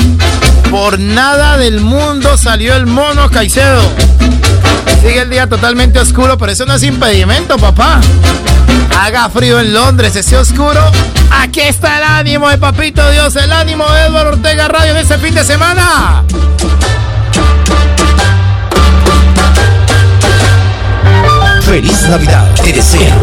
Por 0.70 1.00
nada 1.00 1.57
del 1.57 1.81
mundo 1.81 2.37
salió 2.37 2.76
el 2.76 2.85
mono 2.85 3.31
Caicedo. 3.31 3.81
Sigue 5.00 5.22
el 5.22 5.31
día 5.31 5.48
totalmente 5.48 6.00
oscuro, 6.00 6.37
pero 6.37 6.52
eso 6.52 6.66
no 6.66 6.74
es 6.74 6.83
impedimento, 6.83 7.57
papá. 7.57 7.98
Haga 9.00 9.31
frío 9.31 9.59
en 9.59 9.72
Londres, 9.72 10.14
ese 10.16 10.37
oscuro. 10.37 10.83
Aquí 11.30 11.60
está 11.60 11.98
el 11.98 12.04
ánimo 12.04 12.48
de 12.48 12.58
Papito 12.58 13.10
Dios, 13.10 13.36
el 13.36 13.52
ánimo 13.52 13.88
de 13.90 14.06
Eduardo 14.06 14.32
Ortega 14.32 14.68
Radio 14.68 14.92
en 14.92 14.98
este 14.98 15.18
fin 15.18 15.34
de 15.34 15.44
semana. 15.44 16.24
Feliz 21.62 22.02
Navidad. 22.08 22.54
Te 22.62 22.72
desea 22.72 23.14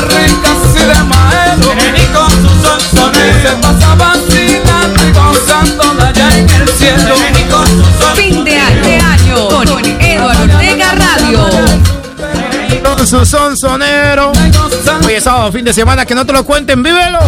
rica 0.00 0.50
de 0.74 1.04
maelo 1.04 1.68
con 2.12 2.30
su 2.30 2.48
Se 2.60 3.52
y 4.36 4.60
allá 6.02 6.28
en 6.36 6.50
el 6.50 6.68
cielo. 6.68 7.14
Con 7.50 7.66
su 7.66 7.84
Fin 8.16 8.44
de, 8.44 8.56
año 8.58 9.48
Ortega 9.48 10.94
Radio. 10.94 11.48
Con 12.82 13.06
su 13.06 13.24
sonsonero 13.24 14.32
Hoy 15.06 15.14
es 15.14 15.24
sábado, 15.24 15.52
fin 15.52 15.64
de 15.64 15.72
semana, 15.72 16.04
que 16.04 16.14
no 16.14 16.24
te 16.24 16.32
lo 16.32 16.44
cuenten, 16.44 16.82
vívelo. 16.82 17.18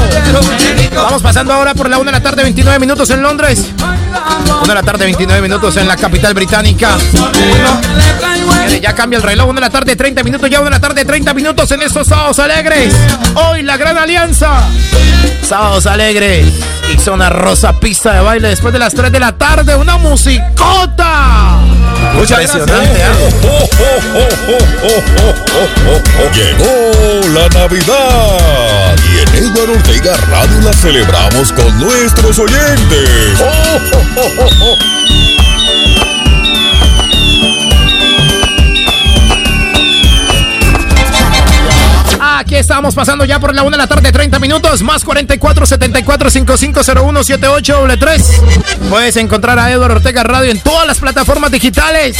Vamos 0.94 1.22
pasando 1.22 1.52
ahora 1.52 1.74
por 1.74 1.88
la 1.88 1.98
1 1.98 2.04
de 2.06 2.12
la 2.12 2.22
tarde, 2.22 2.42
29 2.42 2.78
minutos 2.78 3.10
en 3.10 3.22
Londres. 3.22 3.70
1 3.78 4.66
de 4.66 4.74
la 4.74 4.82
tarde, 4.82 5.04
29 5.04 5.42
minutos 5.42 5.76
en 5.76 5.88
la 5.88 5.96
capital 5.96 6.34
británica. 6.34 6.96
Ya 8.80 8.94
cambia 8.94 9.16
el 9.16 9.22
reloj, 9.22 9.48
1 9.48 9.54
de 9.54 9.60
la 9.60 9.70
tarde, 9.70 9.96
30 9.96 10.22
minutos, 10.22 10.48
ya 10.48 10.60
1 10.60 10.66
de 10.66 10.70
la 10.70 10.80
tarde, 10.80 11.04
30 11.04 11.34
minutos 11.34 11.70
en 11.72 11.82
estos 11.82 12.06
sábados 12.06 12.38
alegres. 12.38 12.94
Hoy 13.34 13.62
la 13.62 13.76
gran 13.76 13.98
alianza. 13.98 14.62
Sábados 15.46 15.86
alegres. 15.86 16.46
Y 16.92 16.98
zona 16.98 17.28
rosa 17.30 17.78
pista 17.78 18.12
de 18.12 18.20
baile 18.20 18.48
después 18.48 18.72
de 18.72 18.78
las 18.78 18.94
3 18.94 19.10
de 19.12 19.20
la 19.20 19.32
tarde. 19.32 19.74
Una 19.76 19.96
musicota. 19.98 21.58
Impresionante, 22.18 23.00
¿eh? 23.00 23.12
Llegó 26.34 27.28
la 27.28 27.48
Navidad 27.48 28.96
y 29.12 29.18
en 29.20 29.44
Edward 29.44 29.70
Ortega 29.70 30.16
Radio 30.30 30.60
la 30.62 30.72
celebramos 30.72 31.52
con 31.52 31.78
nuestros 31.80 32.38
oyentes. 32.38 33.38
Aquí 42.42 42.56
estamos 42.56 42.96
pasando 42.96 43.24
ya 43.24 43.38
por 43.38 43.54
la 43.54 43.62
1 43.62 43.70
de 43.70 43.76
la 43.76 43.86
tarde, 43.86 44.10
30 44.10 44.40
minutos, 44.40 44.82
más 44.82 45.04
44 45.04 45.64
74 45.64 46.28
5501 46.28 47.22
78 47.22 47.86
3 48.00 48.42
Puedes 48.90 49.16
encontrar 49.16 49.60
a 49.60 49.70
Eduardo 49.70 49.94
Ortega 49.94 50.24
Radio 50.24 50.50
en 50.50 50.58
todas 50.58 50.84
las 50.84 50.98
plataformas 50.98 51.52
digitales. 51.52 52.18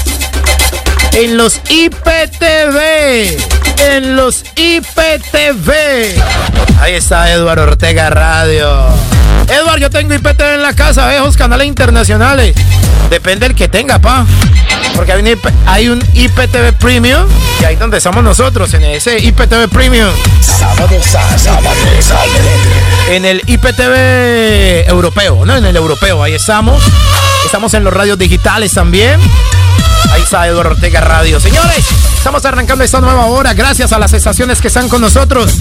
En 1.15 1.37
los 1.37 1.61
IPTV. 1.69 3.37
En 3.81 4.15
los 4.15 4.45
IPTV. 4.55 5.73
Ahí 6.79 6.95
está 6.95 7.33
Eduardo 7.33 7.65
Ortega 7.65 8.09
Radio. 8.09 8.91
Eduardo, 9.49 9.79
yo 9.79 9.91
tengo 9.91 10.15
IPTV 10.15 10.55
en 10.55 10.63
la 10.63 10.75
casa, 10.75 11.09
viejos 11.09 11.37
canales 11.37 11.67
internacionales. 11.67 12.55
Depende 13.11 13.47
del 13.49 13.57
que 13.57 13.69
tenga, 13.69 13.99
pa. 13.99 14.27
Porque 14.95 15.13
hay 15.13 15.21
un, 15.21 15.27
IP, 15.27 15.47
hay 15.67 15.89
un 15.89 16.03
IPTV 16.15 16.73
Premium 16.79 17.27
y 17.61 17.65
ahí 17.65 17.77
donde 17.77 17.99
estamos 17.99 18.25
nosotros, 18.25 18.73
en 18.75 18.85
ese 18.85 19.19
IPTV 19.19 19.69
Premium. 19.69 20.11
Sábados 20.41 21.15
a 21.15 21.39
sábados 21.39 21.77
En 23.09 23.25
el 23.25 23.43
IPTV 23.47 24.89
europeo, 24.89 25.45
¿no? 25.45 25.57
En 25.57 25.65
el 25.65 25.77
europeo, 25.77 26.23
ahí 26.23 26.35
estamos. 26.35 26.83
Estamos 27.45 27.75
en 27.75 27.85
los 27.85 27.93
radios 27.93 28.19
digitales 28.19 28.73
también. 28.73 29.21
Ahí 30.13 30.21
está 30.23 30.47
Eduardo 30.47 30.73
Ortega 30.73 31.01
Radio. 31.01 31.41
Señores, 31.41 31.87
estamos 32.15 32.45
arrancando 32.45 32.85
esta 32.85 33.01
nueva 33.01 33.27
hora 33.27 33.55
gracias 33.55 33.93
a 33.93 33.99
las 33.99 34.13
estaciones 34.13 34.61
que 34.61 34.69
están 34.69 34.91
con 34.91 35.01
nosotros. 35.01 35.57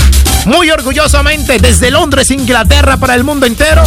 Muy 0.45 0.69
orgullosamente, 0.69 1.57
desde 1.57 1.89
Londres, 1.89 2.31
Inglaterra, 2.31 2.97
para 2.97 3.15
el 3.15 3.23
mundo 3.23 3.45
entero, 3.45 3.83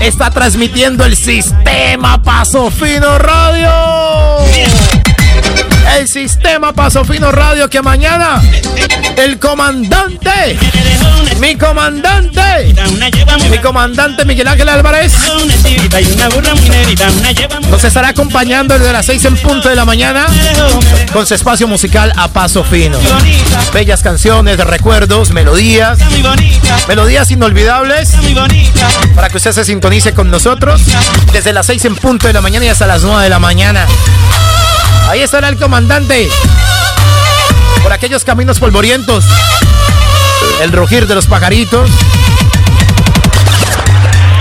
está 0.00 0.30
transmitiendo 0.30 1.04
el 1.04 1.16
sistema 1.16 2.22
Paso 2.22 2.70
Fino 2.70 3.18
Radio. 3.18 4.35
El 5.96 6.08
sistema 6.08 6.74
Paso 6.74 7.06
Fino 7.06 7.32
Radio 7.32 7.70
que 7.70 7.80
mañana 7.80 8.42
el 9.16 9.38
comandante, 9.38 10.58
mi 11.40 11.56
comandante, 11.56 12.74
mi 13.48 13.58
comandante 13.58 14.26
Miguel 14.26 14.46
Ángel 14.46 14.68
Álvarez 14.68 15.14
nos 17.70 17.82
estará 17.82 18.08
acompañando 18.08 18.78
desde 18.78 18.92
las 18.92 19.06
6 19.06 19.24
en 19.24 19.36
punto 19.38 19.70
de 19.70 19.74
la 19.74 19.86
mañana 19.86 20.26
con 21.14 21.26
su 21.26 21.32
espacio 21.32 21.66
musical 21.66 22.12
a 22.14 22.28
Paso 22.28 22.62
Fino. 22.62 22.98
Bellas 23.72 24.02
canciones 24.02 24.58
recuerdos, 24.58 25.30
melodías, 25.30 25.98
melodías 26.88 27.30
inolvidables 27.30 28.10
para 29.14 29.30
que 29.30 29.38
usted 29.38 29.52
se 29.52 29.64
sintonice 29.64 30.12
con 30.12 30.30
nosotros 30.30 30.82
desde 31.32 31.54
las 31.54 31.64
6 31.64 31.86
en 31.86 31.96
punto 31.96 32.26
de 32.26 32.34
la 32.34 32.42
mañana 32.42 32.66
y 32.66 32.68
hasta 32.68 32.86
las 32.86 33.02
9 33.02 33.22
de 33.22 33.30
la 33.30 33.38
mañana. 33.38 33.86
Ahí 35.06 35.20
estará 35.20 35.48
el 35.48 35.56
comandante. 35.56 36.28
Por 37.82 37.92
aquellos 37.92 38.24
caminos 38.24 38.58
polvorientos. 38.58 39.24
El 40.60 40.72
rugir 40.72 41.06
de 41.06 41.14
los 41.14 41.26
pajaritos. 41.26 41.90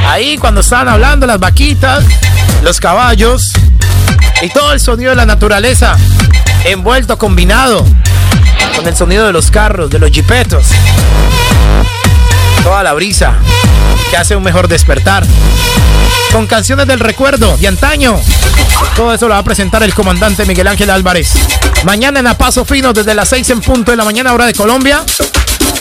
Ahí 0.08 0.38
cuando 0.38 0.62
estaban 0.62 0.88
hablando 0.88 1.28
las 1.28 1.40
vaquitas, 1.40 2.04
los 2.64 2.80
caballos 2.80 3.52
y 4.42 4.50
todo 4.50 4.74
el 4.74 4.80
sonido 4.80 5.12
de 5.12 5.16
la 5.16 5.26
naturaleza 5.26 5.98
envuelto, 6.66 7.18
combinado 7.18 7.86
con 8.76 8.88
el 8.88 8.96
sonido 8.96 9.26
de 9.26 9.34
los 9.34 9.52
carros, 9.52 9.90
de 9.90 10.00
los 10.00 10.12
jipetos. 10.12 10.68
Toda 12.66 12.82
la 12.82 12.94
brisa 12.94 13.36
que 14.10 14.18
hace 14.18 14.36
un 14.36 14.42
mejor 14.42 14.68
despertar. 14.68 15.24
Con 16.32 16.48
canciones 16.48 16.88
del 16.88 17.00
recuerdo 17.00 17.56
de 17.58 17.68
antaño. 17.68 18.20
Todo 18.96 19.14
eso 19.14 19.28
lo 19.28 19.36
va 19.36 19.40
a 19.40 19.44
presentar 19.44 19.84
el 19.84 19.94
comandante 19.94 20.46
Miguel 20.46 20.68
Ángel 20.68 20.90
Álvarez. 20.90 21.34
Mañana 21.84 22.22
en 22.22 22.26
A 22.26 22.36
Paso 22.36 22.66
Fino 22.66 22.92
desde 22.92 23.14
las 23.14 23.30
6 23.30 23.52
en 23.52 23.62
punto 23.62 23.92
de 23.92 23.98
la 23.98 24.04
mañana 24.04 24.34
hora 24.34 24.48
de 24.48 24.54
Colombia. 24.54 25.04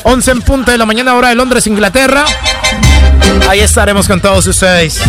11 0.02 0.30
en 0.30 0.42
punto 0.42 0.72
de 0.72 0.76
la 0.76 0.84
mañana 0.84 1.14
hora 1.14 1.30
de 1.30 1.36
Londres, 1.36 1.66
Inglaterra. 1.66 2.26
Ahí 3.48 3.60
estaremos 3.60 4.06
con 4.06 4.20
todos 4.20 4.46
ustedes. 4.46 5.00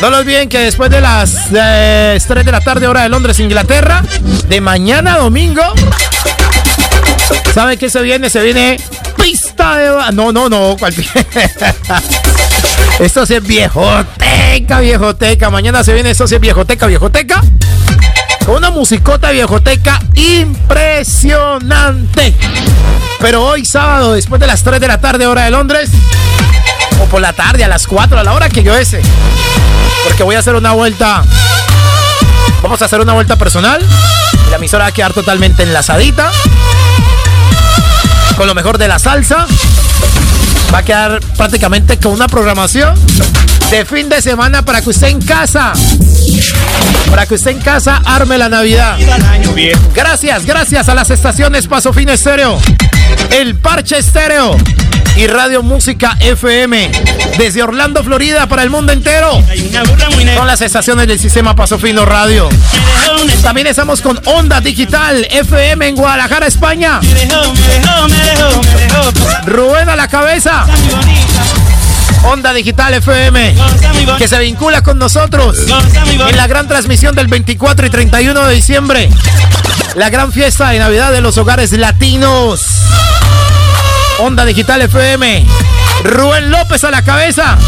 No 0.00 0.08
lo 0.08 0.16
olviden 0.16 0.48
que 0.48 0.60
después 0.60 0.90
de 0.90 1.02
las 1.02 1.34
eh, 1.54 2.18
3 2.26 2.46
de 2.46 2.52
la 2.52 2.62
tarde 2.62 2.88
hora 2.88 3.02
de 3.02 3.10
Londres, 3.10 3.38
Inglaterra, 3.38 4.02
de 4.48 4.60
mañana 4.62 5.18
domingo, 5.18 5.62
¿sabe 7.54 7.76
qué 7.76 7.90
se 7.90 8.02
viene? 8.02 8.30
Se 8.30 8.42
viene 8.42 8.78
pista 9.16 9.76
de... 9.76 10.12
No, 10.12 10.32
no, 10.32 10.48
no. 10.48 10.76
¿cuál... 10.78 10.94
Esto 12.98 13.26
sí 13.26 13.34
es 13.34 13.42
viejoteca, 13.42 14.80
viejoteca. 14.80 15.50
Mañana 15.50 15.82
se 15.82 15.92
viene 15.92 16.10
esto 16.10 16.26
sí 16.26 16.36
es 16.36 16.40
viejoteca, 16.40 16.86
viejoteca. 16.86 17.42
Con 18.46 18.56
una 18.56 18.70
musicota 18.70 19.30
viejoteca 19.30 20.00
impresionante. 20.14 22.34
Pero 23.20 23.44
hoy 23.44 23.64
sábado, 23.64 24.14
después 24.14 24.40
de 24.40 24.46
las 24.46 24.62
3 24.62 24.80
de 24.80 24.88
la 24.88 25.00
tarde, 25.00 25.26
hora 25.26 25.44
de 25.44 25.50
Londres, 25.50 25.90
o 27.00 27.06
por 27.06 27.20
la 27.20 27.32
tarde, 27.32 27.64
a 27.64 27.68
las 27.68 27.86
4, 27.86 28.18
a 28.18 28.24
la 28.24 28.34
hora 28.34 28.48
que 28.48 28.62
yo 28.62 28.76
ese. 28.76 29.00
Porque 30.04 30.22
voy 30.22 30.36
a 30.36 30.40
hacer 30.40 30.54
una 30.54 30.72
vuelta. 30.72 31.24
Vamos 32.62 32.82
a 32.82 32.84
hacer 32.84 33.00
una 33.00 33.14
vuelta 33.14 33.36
personal. 33.36 33.80
La 34.50 34.56
emisora 34.56 34.84
va 34.84 34.88
a 34.88 34.92
quedar 34.92 35.12
totalmente 35.12 35.62
enlazadita. 35.62 36.30
Con 38.42 38.48
lo 38.48 38.56
mejor 38.56 38.76
de 38.76 38.88
la 38.88 38.98
salsa. 38.98 39.46
Va 40.74 40.78
a 40.78 40.82
quedar 40.82 41.20
prácticamente 41.36 41.96
con 41.98 42.10
una 42.10 42.26
programación 42.26 42.92
de 43.70 43.84
fin 43.84 44.08
de 44.08 44.20
semana 44.20 44.64
para 44.64 44.82
que 44.82 44.90
usted 44.90 45.06
en 45.06 45.22
casa. 45.22 45.72
Para 47.08 47.24
que 47.24 47.36
usted 47.36 47.52
en 47.52 47.60
casa 47.60 48.02
arme 48.04 48.38
la 48.38 48.48
Navidad. 48.48 48.98
Gracias, 49.94 50.44
gracias 50.44 50.88
a 50.88 50.94
las 50.96 51.10
estaciones 51.10 51.68
Paso 51.68 51.92
Fino 51.92 52.10
Estéreo, 52.10 52.58
El 53.30 53.56
Parche 53.56 53.98
Estéreo 53.98 54.56
y 55.16 55.26
Radio 55.26 55.62
Música 55.62 56.16
FM 56.20 56.90
desde 57.36 57.62
Orlando, 57.62 58.02
Florida 58.02 58.46
para 58.46 58.62
el 58.62 58.70
mundo 58.70 58.92
entero. 58.92 59.42
Con 60.36 60.46
las 60.46 60.60
estaciones 60.60 61.06
del 61.06 61.18
sistema 61.18 61.54
Paso 61.54 61.78
Fino 61.78 62.04
Radio. 62.04 62.48
También 63.42 63.66
estamos 63.66 64.00
con 64.00 64.20
Onda 64.24 64.60
Digital 64.60 65.26
FM 65.30 65.88
en 65.88 65.96
Guadalajara, 65.96 66.46
España. 66.46 67.00
Rubén 69.46 69.88
a 69.88 69.96
la 69.96 70.08
cabeza. 70.08 70.64
Onda 72.24 72.52
Digital 72.52 72.94
FM, 72.94 73.54
que 74.16 74.28
se 74.28 74.38
vincula 74.38 74.82
con 74.82 74.98
nosotros 74.98 75.58
en 76.28 76.36
la 76.36 76.46
gran 76.46 76.68
transmisión 76.68 77.14
del 77.14 77.26
24 77.26 77.86
y 77.86 77.90
31 77.90 78.46
de 78.46 78.54
diciembre. 78.54 79.10
La 79.94 80.08
gran 80.08 80.32
fiesta 80.32 80.70
de 80.70 80.78
Navidad 80.78 81.12
de 81.12 81.20
los 81.20 81.36
hogares 81.36 81.70
latinos. 81.72 82.62
Onda 84.20 84.46
Digital 84.46 84.80
FM. 84.80 85.46
Rubén 86.04 86.50
López 86.50 86.82
a 86.84 86.90
la 86.90 87.02
cabeza. 87.02 87.58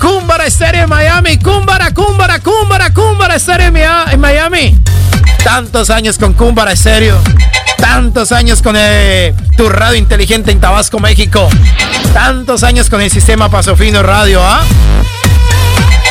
Cúmbara 0.00 0.46
Estéreo 0.46 0.84
en 0.84 0.88
Miami. 0.88 1.38
Cúmbara, 1.38 1.94
Cúmbara, 1.94 2.40
Cúmbara, 2.40 2.92
Cúmbara 2.92 3.36
Estéreo 3.36 3.72
en 4.10 4.20
Miami. 4.20 4.76
Tantos 5.44 5.88
años 5.90 6.18
con 6.18 6.32
Cúmbara 6.32 6.72
Estéreo. 6.72 7.20
Tantos 7.78 8.32
años 8.32 8.60
con 8.60 8.74
eh, 8.76 9.34
tu 9.56 9.68
radio 9.68 9.98
inteligente 9.98 10.50
en 10.50 10.60
Tabasco, 10.60 10.98
México. 10.98 11.48
Tantos 12.12 12.64
años 12.64 12.90
con 12.90 13.00
el 13.00 13.10
sistema 13.10 13.48
Paso 13.48 13.76
Fino 13.76 14.02
Radio, 14.02 14.42
¿ah? 14.42 14.64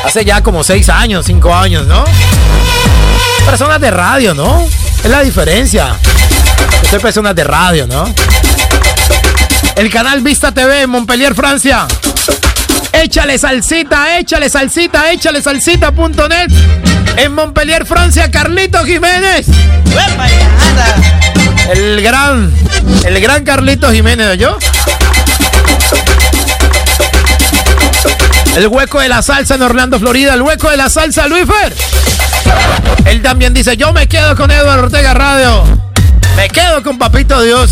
Hace 0.05 0.23
ya 0.23 0.41
como 0.41 0.63
seis 0.63 0.87
años, 0.87 1.25
cinco 1.25 1.53
años, 1.53 1.85
¿no? 1.87 2.05
Personas 3.45 3.81
de 3.81 3.91
radio, 3.91 4.33
¿no? 4.33 4.67
Es 5.03 5.09
la 5.09 5.21
diferencia. 5.21 5.95
Soy 6.89 6.99
personas 6.99 7.35
de 7.35 7.43
radio, 7.43 7.87
¿no? 7.87 8.13
El 9.75 9.89
canal 9.89 10.21
Vista 10.21 10.51
TV 10.51 10.83
en 10.83 10.89
Montpellier, 10.89 11.33
Francia. 11.33 11.87
Échale 12.93 13.37
salsita, 13.37 14.17
échale 14.19 14.49
salsita, 14.49 15.11
échale 15.11 15.41
salsita.net. 15.41 16.51
En 17.17 17.33
Montpellier, 17.33 17.85
Francia, 17.85 18.29
Carlito 18.29 18.83
Jiménez. 18.85 19.47
El 21.73 22.01
gran, 22.01 22.51
el 23.05 23.21
gran 23.21 23.43
Carlitos 23.43 23.93
Jiménez, 23.93 24.37
¿yo? 24.37 24.57
El 28.55 28.67
hueco 28.67 28.99
de 28.99 29.07
la 29.07 29.21
salsa 29.21 29.55
en 29.55 29.61
Orlando, 29.61 29.99
Florida. 29.99 30.33
El 30.33 30.41
hueco 30.41 30.69
de 30.69 30.77
la 30.77 30.89
salsa, 30.89 31.27
Luis 31.27 31.45
Fer. 31.45 31.73
Él 33.05 33.21
también 33.21 33.53
dice, 33.53 33.77
yo 33.77 33.93
me 33.93 34.07
quedo 34.07 34.35
con 34.35 34.51
Eduardo 34.51 34.83
Ortega 34.83 35.13
Radio. 35.13 35.63
Me 36.35 36.49
quedo 36.49 36.83
con 36.83 36.97
Papito 36.97 37.41
Dios. 37.41 37.71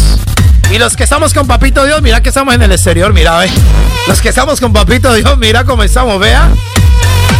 Y 0.71 0.77
los 0.77 0.95
que 0.95 1.03
estamos 1.03 1.33
con 1.33 1.47
Papito 1.47 1.85
Dios, 1.85 2.01
mira 2.01 2.21
que 2.21 2.29
estamos 2.29 2.53
en 2.55 2.61
el 2.61 2.71
exterior, 2.71 3.11
mira, 3.11 3.37
ve. 3.39 3.49
Los 4.07 4.21
que 4.21 4.29
estamos 4.29 4.59
con 4.59 4.71
Papito 4.71 5.13
Dios, 5.13 5.37
mira 5.37 5.65
cómo 5.65 5.83
estamos, 5.83 6.19
vea. 6.19 6.49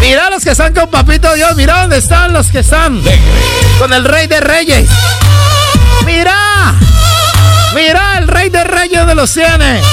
Mira 0.02 0.30
los 0.30 0.44
que 0.44 0.52
están 0.52 0.74
con 0.74 0.90
Papito 0.90 1.34
Dios, 1.34 1.56
mira 1.56 1.82
dónde 1.82 1.98
están 1.98 2.34
los 2.34 2.48
que 2.48 2.60
están. 2.60 3.02
Con 3.78 3.94
el 3.94 4.04
Rey 4.04 4.28
de 4.28 4.42
Reyes. 4.42 4.90
Mira. 6.06 6.76
Mira 7.74 8.18
el 8.18 8.28
Rey 8.28 8.50
de 8.50 8.64
Reyes 8.64 9.06
de 9.06 9.16
los 9.16 9.30
Cienes. 9.30 9.86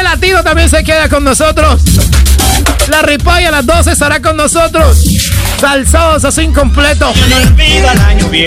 Toque 0.00 0.02
Latino 0.02 0.42
también 0.42 0.70
se 0.70 0.82
queda 0.82 1.08
con 1.08 1.24
nosotros. 1.24 1.82
La 2.88 3.02
Ripaya 3.02 3.48
a 3.48 3.50
las 3.50 3.66
12 3.66 3.92
estará 3.92 4.20
con 4.20 4.36
nosotros. 4.36 5.04
Salsados 5.60 6.24
así 6.24 6.42
incompleto. 6.42 7.12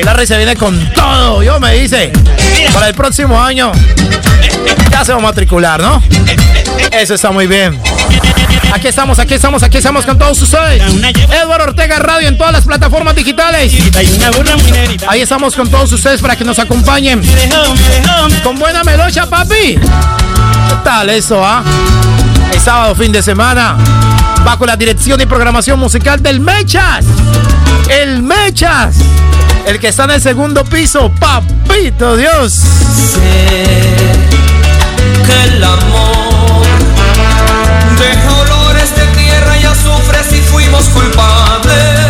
La 0.03 0.13
Rey 0.13 0.25
se 0.25 0.37
viene 0.37 0.55
con 0.55 0.91
todo. 0.93 1.43
Yo 1.43 1.59
me 1.59 1.75
dice. 1.75 2.11
Para 2.73 2.87
el 2.87 2.95
próximo 2.95 3.39
año. 3.39 3.71
Ya 4.89 5.05
se 5.05 5.11
va 5.11 5.19
a 5.19 5.21
matricular, 5.21 5.79
¿no? 5.81 6.01
Eso 6.91 7.13
está 7.13 7.31
muy 7.31 7.45
bien. 7.45 7.79
Aquí 8.73 8.87
estamos, 8.87 9.19
aquí 9.19 9.35
estamos, 9.35 9.61
aquí 9.61 9.77
estamos 9.77 10.05
con 10.05 10.17
todos 10.17 10.41
ustedes. 10.41 10.81
Eduardo 11.31 11.65
Ortega 11.65 11.99
Radio 11.99 12.29
en 12.29 12.37
todas 12.37 12.53
las 12.53 12.65
plataformas 12.65 13.15
digitales. 13.15 13.73
Ahí 15.07 15.21
estamos 15.21 15.55
con 15.55 15.69
todos 15.69 15.91
ustedes 15.91 16.19
para 16.19 16.35
que 16.35 16.43
nos 16.43 16.57
acompañen. 16.57 17.21
Con 18.43 18.57
buena 18.57 18.83
melocha, 18.83 19.27
papi. 19.27 19.79
¿Qué 20.73 20.79
tal 20.83 21.09
eso, 21.11 21.39
ah? 21.45 21.63
El 22.51 22.59
sábado, 22.59 22.95
fin 22.95 23.11
de 23.11 23.21
semana. 23.21 23.77
Bajo 24.43 24.65
la 24.65 24.75
dirección 24.75 25.21
y 25.21 25.27
programación 25.27 25.79
musical 25.79 26.21
del 26.23 26.39
Mechas. 26.39 27.05
El 27.87 28.23
Mechas. 28.23 28.95
El 29.67 29.79
que 29.79 29.89
está 29.89 30.05
en 30.05 30.11
el 30.11 30.21
segundo 30.21 30.63
piso. 30.65 31.11
Papito 31.19 32.17
Dios. 32.17 32.61
que 35.27 35.43
el 35.43 35.63
amor 35.63 36.65
de 37.99 39.05
tierra 39.15 40.23
si 40.27 40.41
fuimos 40.41 40.85
culpables. 40.85 42.02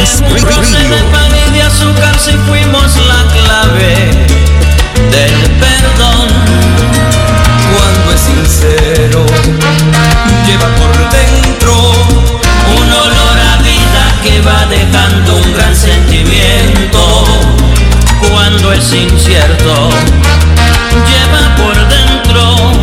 Radio. 0.00 0.56
Roce 0.56 0.78
de 0.78 1.02
pan 1.12 1.30
y 1.46 1.50
de 1.52 1.62
azúcar 1.62 2.18
si 2.18 2.32
fuimos 2.48 2.96
la 3.06 3.26
clave 3.34 3.94
del 5.10 5.50
perdón. 5.60 6.28
Cuando 7.76 8.12
es 8.14 8.20
sincero, 8.20 9.26
lleva 10.46 10.68
por 10.76 10.96
dentro 11.10 11.92
un 12.78 12.92
olor 12.92 13.38
a 13.52 13.62
vida 13.62 14.04
que 14.22 14.40
va 14.40 14.64
dejando 14.70 15.36
un 15.36 15.52
gran 15.52 15.76
sentimiento. 15.76 17.26
Cuando 18.32 18.72
es 18.72 18.92
incierto, 18.94 19.90
lleva 21.10 21.56
por 21.56 21.76
dentro 21.88 22.79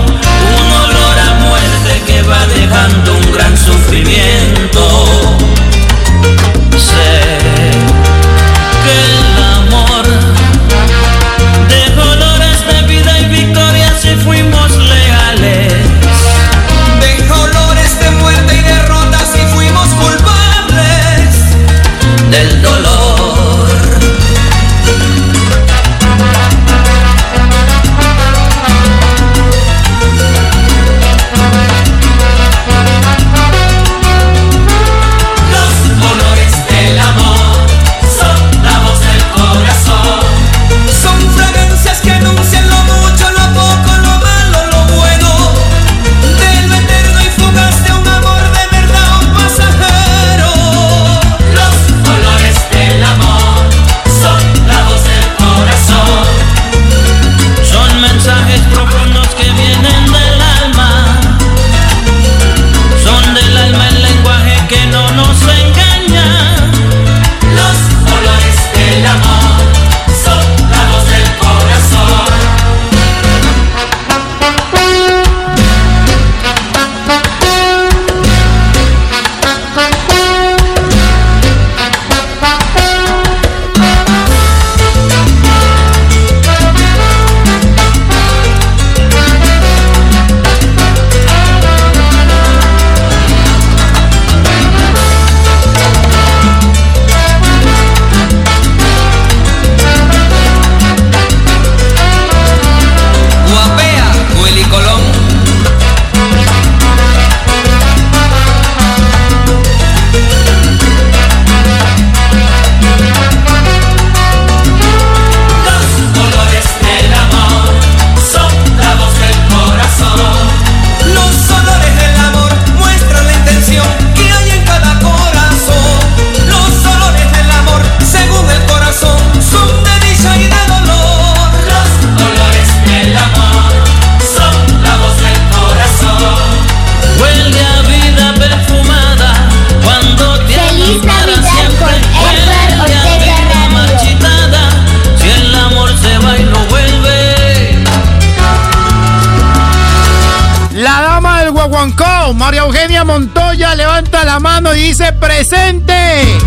dice 154.78 155.11
presente. 155.13 156.38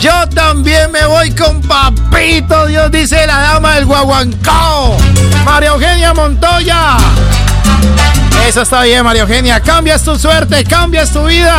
Yo 0.00 0.28
también 0.34 0.90
me 0.90 1.04
voy 1.04 1.30
con 1.34 1.60
papito, 1.60 2.66
Dios 2.66 2.90
dice 2.90 3.26
la 3.26 3.40
dama 3.40 3.74
del 3.74 3.84
guaguancao. 3.84 4.96
María 5.44 5.68
Eugenia 5.70 6.14
Montoya. 6.14 6.96
Eso 8.48 8.62
está 8.62 8.82
bien, 8.82 9.04
María 9.04 9.22
Eugenia. 9.22 9.60
Cambias 9.60 10.02
tu 10.02 10.18
suerte, 10.18 10.64
cambias 10.64 11.12
tu 11.12 11.24
vida. 11.26 11.56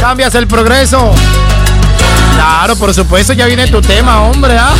Cambias 0.00 0.34
el 0.36 0.46
progreso. 0.46 1.12
Claro, 2.34 2.76
por 2.76 2.94
supuesto, 2.94 3.32
ya 3.32 3.46
viene 3.46 3.66
tu 3.66 3.82
tema, 3.82 4.22
hombre, 4.22 4.56
¿ah? 4.56 4.72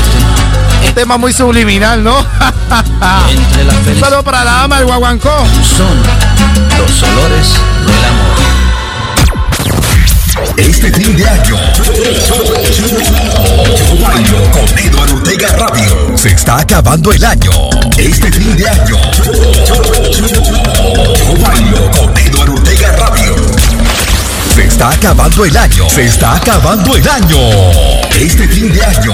Un 0.87 0.95
tema 0.95 1.19
muy 1.19 1.33
subliminal, 1.33 2.03
¿no? 2.03 2.17
Un 2.19 4.01
saludo 4.01 4.23
para 4.23 4.45
la 4.45 4.53
dama 4.53 4.77
del 4.79 4.87
guaguancó. 4.87 5.37
Son 5.77 5.99
los 6.79 7.03
olores 7.03 7.55
del 7.87 8.05
amor. 8.05 8.42
Este 10.57 10.93
fin 10.93 11.17
de 11.17 11.29
año, 11.29 11.57
con 14.53 14.79
Eduardo 14.79 15.15
Ortega 15.15 15.49
Radio. 15.57 16.17
Se 16.17 16.31
está 16.31 16.59
acabando 16.59 17.13
el 17.13 17.25
año. 17.25 17.51
Este 17.99 18.31
fin 18.33 18.57
de 18.57 18.69
año, 18.69 18.97
con 21.97 22.19
Eduardo 22.19 22.55
Ortega 22.55 22.93
Radio. 22.93 23.37
Se 24.55 24.65
está 24.65 24.91
acabando 24.91 25.45
el 25.45 25.57
año. 25.57 25.89
Se 25.89 26.05
está 26.05 26.37
acabando 26.37 26.97
el 26.97 27.09
año. 27.09 27.39
Este 28.21 28.47
fin 28.49 28.73
de 28.73 28.85
año, 28.85 29.13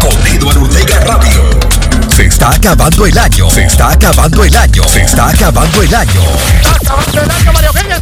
con 0.00 0.26
Eduardo 0.26 0.62
Ortega 0.62 1.00
Radio. 1.00 1.76
Se 2.14 2.24
está 2.26 2.52
acabando 2.52 3.04
el 3.04 3.18
año. 3.18 3.50
Se 3.50 3.64
está 3.64 3.90
acabando 3.90 4.44
el 4.44 4.56
año. 4.56 4.82
Se 4.88 5.02
está 5.02 5.28
acabando 5.28 5.82
el 5.82 5.94
año. 5.94 6.22
Acabando 6.64 7.20
el 7.20 7.30
año, 7.30 7.50
escúchalo. 7.50 7.95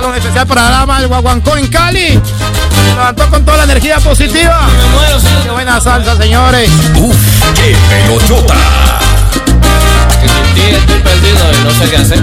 Salón 0.00 0.16
especial 0.16 0.46
para 0.46 0.62
la 0.62 0.70
dama 0.70 0.98
del 0.98 1.08
guaguancó 1.08 1.58
en 1.58 1.66
Cali. 1.66 2.18
Levantó 2.86 3.28
con 3.28 3.44
toda 3.44 3.58
la 3.58 3.64
energía 3.64 3.98
positiva. 3.98 4.66
Qué 5.44 5.50
buena 5.50 5.78
salsa, 5.78 6.16
señores. 6.16 6.70
Uf, 6.96 7.14
qué 7.54 7.76
sin 10.22 10.54
ti 10.54 10.62
estoy 10.74 11.00
perdido 11.00 11.52
y 11.52 11.64
no 11.64 11.70
sé 11.72 11.90
qué 11.90 11.96
hacer. 11.98 12.18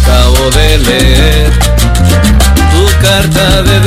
Acabo 0.00 0.48
de 0.50 0.78
leer 0.78 1.50
tu 2.70 2.86
carta 3.04 3.62
de 3.62 3.80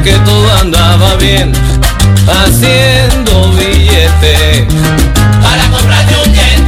que 0.00 0.12
todo 0.24 0.52
andaba 0.60 1.16
bien, 1.16 1.52
haciendo 2.26 3.52
billete 3.52 4.66
para 5.42 5.70
comprarte 5.70 6.14
un 6.24 6.34
jet 6.34 6.62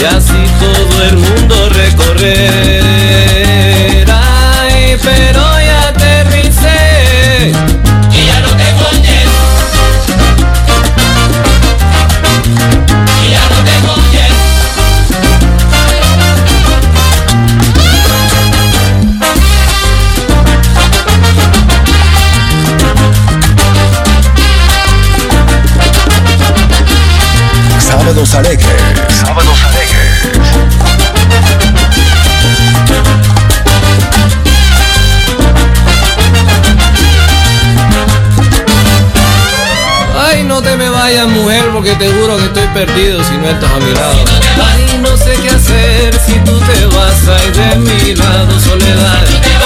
y 0.00 0.04
así 0.04 0.46
todo 0.60 1.02
el 1.04 1.16
mundo 1.16 1.68
recorrer. 1.70 2.63
Perdido 42.74 43.22
si 43.22 43.38
no 43.38 43.48
estás 43.48 43.70
a 43.70 43.78
mi 43.78 43.92
lado. 43.92 44.24
Ay, 44.66 44.98
no 45.00 45.16
sé 45.16 45.32
qué 45.40 45.48
hacer 45.48 46.20
si 46.26 46.32
tú 46.40 46.58
te 46.58 46.86
vas 46.86 47.28
a 47.28 47.44
ir 47.44 47.52
de 47.54 47.76
mi 47.76 48.14
lado, 48.16 48.58
soledad. 48.58 49.63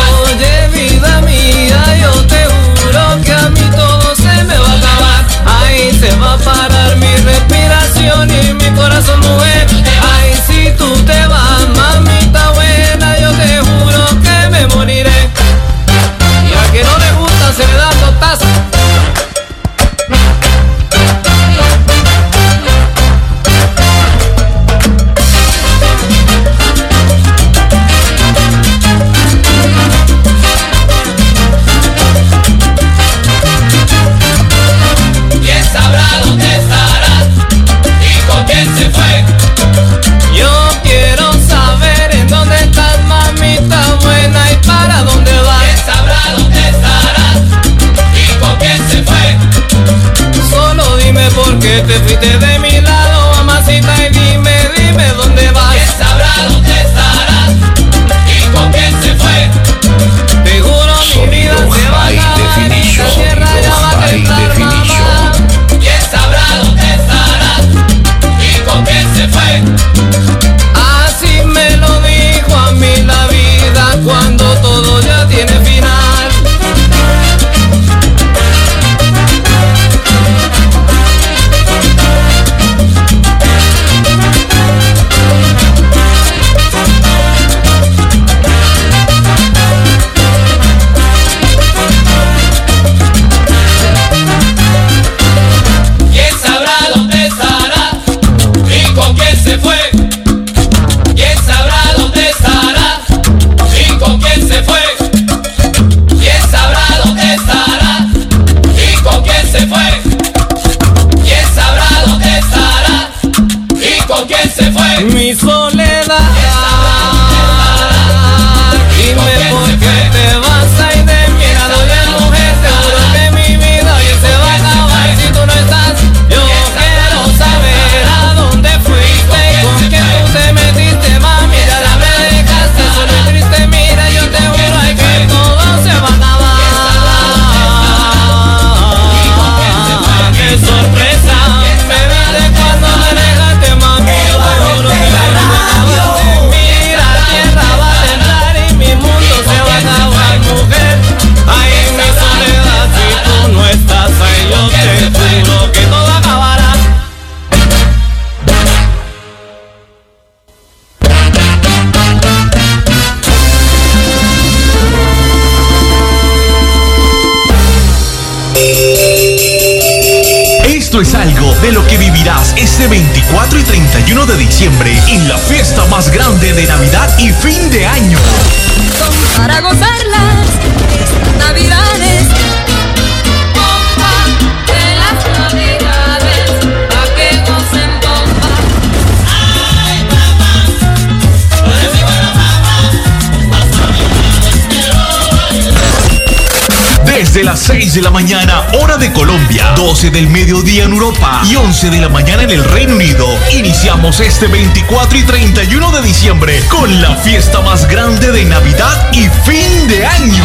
6 197.69 197.93
de 197.93 198.01
la 198.01 198.11
mañana, 198.11 198.67
hora 198.81 198.97
de 198.97 199.13
Colombia, 199.13 199.75
12 199.77 200.09
del 200.09 200.27
mediodía 200.29 200.85
en 200.85 200.93
Europa 200.93 201.43
y 201.45 201.55
11 201.55 201.91
de 201.91 202.01
la 202.01 202.09
mañana 202.09 202.45
en 202.45 202.51
el 202.51 202.65
Reino 202.65 202.95
Unido, 202.95 203.29
iniciamos 203.53 204.21
este 204.21 204.47
24 204.47 205.19
y 205.19 205.23
31 205.23 205.91
de 205.91 206.01
diciembre 206.01 206.63
con 206.71 207.03
la 207.03 207.15
fiesta 207.17 207.61
más 207.61 207.87
grande 207.87 208.33
de 208.33 208.47
Navidad 208.47 209.11
y 209.13 209.29
fin 209.45 209.87
de 209.87 210.07
año. 210.07 210.45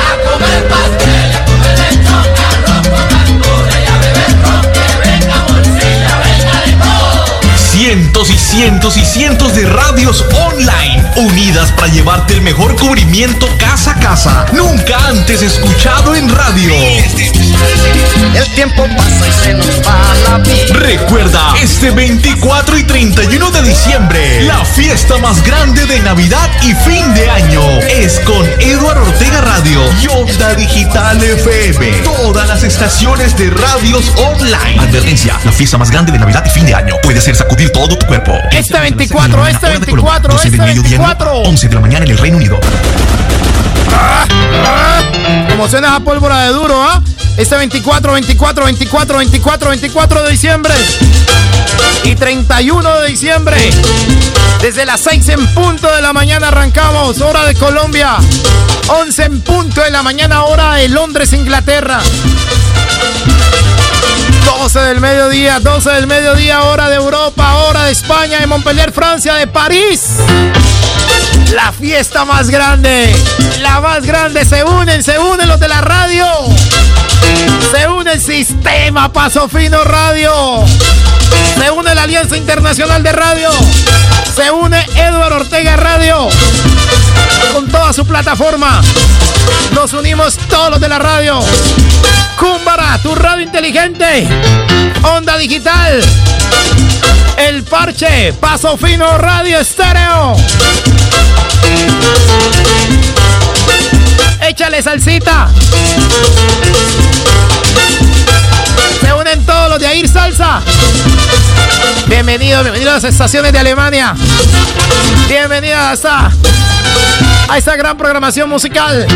A 0.00 0.32
comer 0.32 0.66
pastel, 0.66 1.32
a 1.36 1.44
comer 1.44 1.78
lechón, 1.78 2.26
arroz 2.50 2.88
con 2.88 3.06
cantuta 3.10 3.80
y 3.80 3.86
a 3.86 3.96
beber 3.98 4.42
ron, 4.42 4.62
que 4.72 4.88
venga 5.08 5.36
morcilla, 5.50 6.18
venga 6.18 6.56
de 6.66 6.72
todo. 6.82 7.24
Cientos 7.56 8.28
y 8.28 8.38
cientos 8.38 8.96
y 8.96 9.04
cientos 9.04 9.54
de 9.54 9.66
radios 9.66 10.24
online 10.32 10.93
unidas 11.16 11.72
para 11.72 11.88
llevarte 11.88 12.34
el 12.34 12.42
mejor 12.42 12.76
cubrimiento 12.76 13.48
casa 13.58 13.92
a 13.92 14.00
casa, 14.00 14.46
nunca 14.52 14.96
antes 15.08 15.42
escuchado 15.42 16.14
en 16.14 16.28
radio. 16.28 16.74
El 18.34 18.54
tiempo 18.54 18.86
pasa 18.96 19.28
y 19.28 19.32
se 19.44 19.54
nos 19.54 19.80
va 19.86 19.98
la 20.28 20.38
vida. 20.38 20.74
Recuerda, 20.74 21.54
este 21.84 21.96
24 21.96 22.78
y 22.78 22.84
31 22.84 23.50
de 23.50 23.62
diciembre, 23.62 24.42
la 24.44 24.64
fiesta 24.64 25.18
más 25.18 25.44
grande 25.44 25.84
de 25.84 26.00
Navidad 26.00 26.50
y 26.62 26.72
fin 26.72 27.12
de 27.12 27.28
año 27.28 27.60
es 27.90 28.20
con 28.20 28.42
Eduardo 28.58 29.02
Ortega 29.02 29.42
Radio 29.42 29.82
y 30.00 30.06
Onda 30.06 30.54
Digital 30.54 31.22
FM. 31.22 31.90
Todas 32.02 32.48
las 32.48 32.62
estaciones 32.62 33.36
de 33.36 33.50
radios 33.50 34.10
online. 34.16 34.80
Advertencia, 34.80 35.38
la 35.44 35.52
fiesta 35.52 35.76
más 35.76 35.90
grande 35.90 36.10
de 36.10 36.18
Navidad 36.18 36.42
y 36.46 36.48
fin 36.48 36.64
de 36.64 36.74
año 36.74 36.94
puede 37.02 37.18
hacer 37.18 37.36
sacudir 37.36 37.70
todo 37.70 37.98
tu 37.98 38.06
cuerpo. 38.06 38.32
Este 38.50 38.80
24, 38.80 39.46
este 39.46 39.68
24, 39.68 40.32
12 40.32 40.50
del 40.50 40.54
este 40.54 40.66
mediodía 40.66 40.96
en 40.96 41.02
24. 41.02 41.28
Europa, 41.28 41.48
11 41.50 41.68
de 41.68 41.74
la 41.74 41.80
mañana 41.80 42.04
en 42.06 42.12
el 42.12 42.18
Reino 42.18 42.38
Unido. 42.38 42.60
Como 45.50 45.68
suena 45.68 45.88
esa 45.88 46.00
pólvora 46.00 46.44
de 46.44 46.48
duro, 46.48 46.82
¿ah? 46.82 47.02
Este 47.36 47.56
24, 47.56 48.12
24, 48.14 48.64
24, 48.64 49.18
24, 49.18 49.68
24 49.68 50.22
de 50.22 50.30
diciembre. 50.30 50.74
Y 52.04 52.14
31 52.14 53.00
de 53.00 53.08
diciembre. 53.08 53.70
Desde 54.60 54.86
las 54.86 55.00
6 55.00 55.28
en 55.30 55.46
punto 55.54 55.94
de 55.94 56.02
la 56.02 56.12
mañana 56.12 56.48
arrancamos. 56.48 57.20
Hora 57.20 57.44
de 57.44 57.54
Colombia. 57.54 58.18
11 58.88 59.24
en 59.24 59.40
punto 59.40 59.80
de 59.80 59.90
la 59.90 60.02
mañana, 60.02 60.44
hora 60.44 60.74
de 60.74 60.88
Londres, 60.88 61.32
Inglaterra. 61.32 62.00
12 64.44 64.80
del 64.80 65.00
mediodía, 65.00 65.58
12 65.60 65.90
del 65.90 66.06
mediodía, 66.06 66.62
hora 66.64 66.88
de 66.88 66.96
Europa, 66.96 67.54
hora 67.56 67.84
de 67.84 67.92
España, 67.92 68.40
de 68.40 68.46
Montpellier, 68.46 68.92
Francia, 68.92 69.34
de 69.34 69.46
París. 69.46 70.02
La 71.54 71.72
fiesta 71.72 72.24
más 72.24 72.50
grande, 72.50 73.14
la 73.60 73.80
más 73.80 74.04
grande, 74.04 74.44
se 74.44 74.64
unen, 74.64 75.02
se 75.02 75.18
unen 75.18 75.48
los 75.48 75.60
de 75.60 75.68
la 75.68 75.80
radio. 75.80 76.26
Se 77.70 77.88
une 77.88 78.12
el 78.12 78.22
sistema 78.22 79.12
Paso 79.12 79.48
Fino 79.48 79.82
Radio. 79.84 80.64
Se 81.56 81.70
une 81.70 81.94
la 81.94 82.02
Alianza 82.02 82.36
Internacional 82.36 83.02
de 83.02 83.12
Radio. 83.12 83.50
Se 84.34 84.50
une 84.50 84.84
Eduardo 84.96 85.36
Ortega 85.36 85.76
Radio. 85.76 86.28
Con 87.52 87.68
toda 87.68 87.92
su 87.92 88.06
plataforma. 88.06 88.80
Nos 89.72 89.92
unimos 89.92 90.36
todos 90.48 90.70
los 90.70 90.80
de 90.80 90.88
la 90.88 90.98
radio. 90.98 91.40
Cúmbara, 92.38 92.98
tu 93.02 93.14
radio 93.14 93.42
inteligente. 93.42 94.26
Onda 95.02 95.36
digital. 95.36 96.00
El 97.36 97.62
parche. 97.64 98.32
Paso 98.34 98.76
Fino 98.76 99.18
Radio 99.18 99.58
Estéreo. 99.58 100.36
Échale 104.40 104.82
salsita. 104.82 105.48
Se 109.00 109.12
unen 109.12 109.44
todos 109.44 109.70
los 109.70 109.78
de 109.78 109.86
Air 109.86 110.08
Salsa. 110.08 110.60
Bienvenidos, 112.06 112.62
bienvenidos 112.62 112.92
a 112.92 112.96
las 112.96 113.04
estaciones 113.04 113.52
de 113.52 113.58
Alemania. 113.58 114.14
Bienvenidos 115.28 116.04
a 116.04 116.30
a 117.48 117.58
esta 117.58 117.76
gran 117.76 117.96
programación 117.96 118.48
musical. 118.48 119.06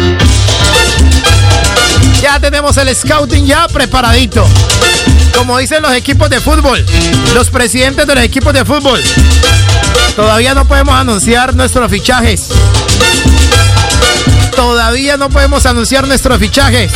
Ya 2.20 2.38
tenemos 2.40 2.76
el 2.76 2.94
scouting 2.94 3.46
ya 3.46 3.68
preparadito. 3.68 4.46
Como 5.36 5.59
dicen 5.59 5.82
los 5.82 5.92
equipos 5.92 6.28
de 6.28 6.40
fútbol, 6.40 6.84
los 7.34 7.48
presidentes 7.48 8.06
de 8.06 8.14
los 8.14 8.24
equipos 8.24 8.52
de 8.52 8.64
fútbol. 8.64 9.00
Todavía 10.16 10.54
no 10.54 10.66
podemos 10.66 10.94
anunciar 10.94 11.54
nuestros 11.54 11.90
fichajes. 11.90 12.48
Todavía 14.59 15.16
no 15.16 15.30
podemos 15.30 15.64
anunciar 15.66 16.04
nuestros 16.09 16.36
fichajes. 16.40 16.90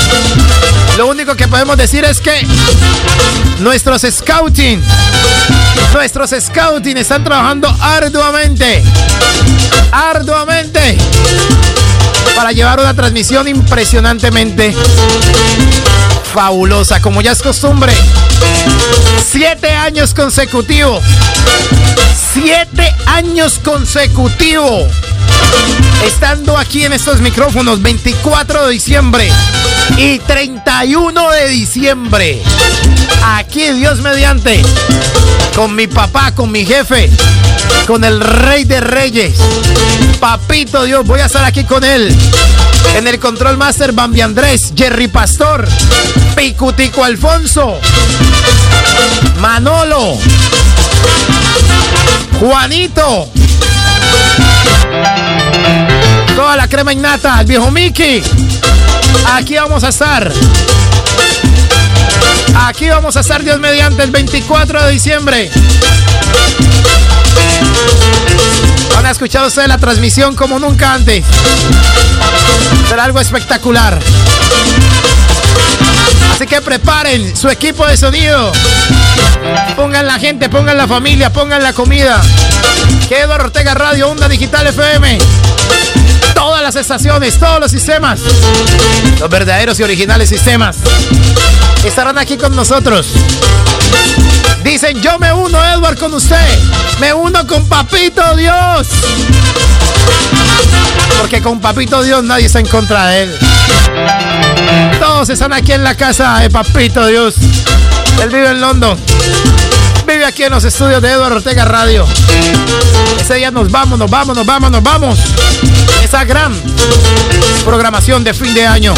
Lo 0.99 1.07
único 1.07 1.37
que 1.37 1.47
podemos 1.47 1.77
decir 1.77 2.05
es 2.05 2.21
que 2.21 2.45
nuestros 3.61 4.03
scouting, 4.03 4.83
nuestros 5.95 6.35
scouting 6.41 6.97
están 6.97 7.23
trabajando 7.23 7.73
arduamente, 7.81 8.83
arduamente, 9.93 10.99
para 12.35 12.51
llevar 12.51 12.81
una 12.81 12.95
transmisión 12.95 13.47
impresionantemente 13.47 14.75
fabulosa, 16.33 17.01
como 17.01 17.21
ya 17.21 17.33
es 17.33 17.43
costumbre. 17.43 17.93
Siete 19.31 19.71
años 19.71 20.15
consecutivos. 20.15 21.03
Siete 22.33 22.95
años 23.07 23.61
consecutivos. 23.63 24.91
Estando 26.07 26.57
aquí 26.57 26.85
en 26.85 26.95
estos 26.95 27.21
micrófonos 27.21 27.83
24 27.83 28.67
de 28.67 28.73
diciembre 28.73 29.31
y 29.99 30.19
31 30.21 31.31
de 31.31 31.49
diciembre. 31.49 32.43
Aquí 33.25 33.71
Dios 33.73 34.01
mediante. 34.01 34.63
Con 35.55 35.75
mi 35.77 35.87
papá, 35.87 36.33
con 36.35 36.51
mi 36.51 36.65
jefe, 36.65 37.11
con 37.87 38.05
el 38.05 38.21
rey 38.21 38.65
de 38.65 38.81
reyes. 38.81 39.35
Papito 40.19 40.85
Dios, 40.85 41.07
voy 41.07 41.21
a 41.21 41.27
estar 41.27 41.45
aquí 41.45 41.65
con 41.65 41.85
él. 41.85 42.17
En 42.97 43.07
el 43.07 43.19
control 43.19 43.57
master 43.57 43.93
Bambi 43.93 44.21
Andrés, 44.21 44.73
Jerry 44.77 45.09
Pastor, 45.09 45.67
Picutico 46.35 47.05
Alfonso, 47.05 47.79
Manolo, 49.41 50.19
Juanito, 52.41 53.31
toda 56.35 56.57
la 56.57 56.69
crema 56.69 56.93
innata, 56.93 57.41
el 57.41 57.47
viejo 57.47 57.71
Mickey. 57.71 58.23
Aquí 59.35 59.55
vamos 59.55 59.85
a 59.85 59.89
estar. 59.89 60.33
Aquí 62.67 62.89
vamos 62.89 63.17
a 63.17 63.21
estar 63.21 63.43
Dios 63.43 63.59
mediante 63.59 64.03
el 64.03 64.11
24 64.11 64.85
de 64.85 64.93
diciembre. 64.93 65.51
Van 68.95 69.07
a 69.07 69.11
escuchar 69.11 69.45
ustedes 69.47 69.69
la 69.69 69.79
transmisión 69.79 70.35
como 70.35 70.59
nunca 70.59 70.95
antes. 70.95 71.25
Será 72.89 73.05
algo 73.05 73.21
espectacular. 73.21 73.99
Así 76.33 76.47
que 76.47 76.61
preparen 76.61 77.37
su 77.37 77.49
equipo 77.49 77.87
de 77.87 77.97
sonido. 77.97 78.53
Pongan 79.77 80.07
la 80.07 80.19
gente, 80.19 80.49
pongan 80.49 80.77
la 80.77 80.89
familia, 80.89 81.33
pongan 81.33 81.63
la 81.63 81.73
comida. 81.73 82.21
Que 83.09 83.21
Eduardo 83.21 83.47
Ortega 83.47 83.75
Radio, 83.75 84.11
Onda 84.11 84.29
Digital 84.29 84.67
FM. 84.67 85.19
Todas 86.35 86.63
las 86.63 86.75
estaciones, 86.77 87.39
todos 87.39 87.61
los 87.61 87.71
sistemas. 87.71 88.21
Los 89.21 89.29
verdaderos 89.29 89.79
y 89.79 89.83
originales 89.83 90.29
sistemas. 90.29 90.77
Estarán 91.85 92.19
aquí 92.19 92.37
con 92.37 92.57
nosotros. 92.57 93.09
Dicen, 94.65 95.01
yo 95.03 95.19
me 95.19 95.33
uno, 95.33 95.63
Edward, 95.65 95.99
con 95.99 96.15
usted. 96.15 96.59
Me 97.01 97.13
uno 97.13 97.47
con 97.47 97.69
Papito 97.69 98.37
Dios. 98.37 98.89
Porque 101.19 101.43
con 101.43 101.61
Papito 101.61 102.03
Dios 102.03 102.25
nadie 102.25 102.47
está 102.47 102.61
en 102.61 102.67
contra 102.67 103.07
de 103.09 103.23
él. 103.25 103.39
Todos 105.01 105.29
están 105.31 105.53
aquí 105.53 105.73
en 105.73 105.85
la 105.85 105.95
casa 105.95 106.39
de 106.41 106.51
Papito 106.51 107.07
Dios. 107.07 107.35
Él 108.23 108.29
vive 108.29 108.51
en 108.51 108.61
London. 108.61 108.99
Vive 110.07 110.25
aquí 110.25 110.43
en 110.43 110.53
los 110.53 110.65
estudios 110.65 111.01
de 111.01 111.13
Eduardo 111.13 111.37
Ortega 111.37 111.65
Radio. 111.65 112.07
Ese 113.21 113.35
día 113.35 113.51
nos 113.51 113.71
vamos, 113.71 113.99
nos 113.99 114.11
vamos, 114.11 114.37
nos 114.37 114.47
vamos, 114.47 114.71
nos 114.71 114.83
vamos. 114.83 115.19
Esa 116.03 116.25
gran 116.25 116.55
programación 117.65 118.25
de 118.25 118.35
fin 118.35 118.53
de 118.55 118.67
año. 118.67 118.95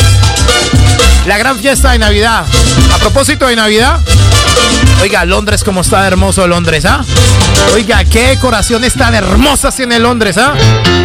La 1.26 1.38
gran 1.38 1.58
fiesta 1.58 1.92
de 1.92 1.98
Navidad. 1.98 2.44
A 2.94 2.98
propósito 2.98 3.46
de 3.46 3.56
Navidad, 3.56 4.00
oiga, 5.02 5.24
Londres, 5.24 5.64
como 5.64 5.80
está 5.80 6.06
hermoso 6.06 6.46
Londres, 6.46 6.84
¿ah? 6.84 7.04
Oiga, 7.74 8.04
qué 8.04 8.28
decoraciones 8.28 8.94
tan 8.94 9.14
hermosas 9.14 9.74
tiene 9.76 9.98
Londres, 9.98 10.36
¿ah? 10.38 10.54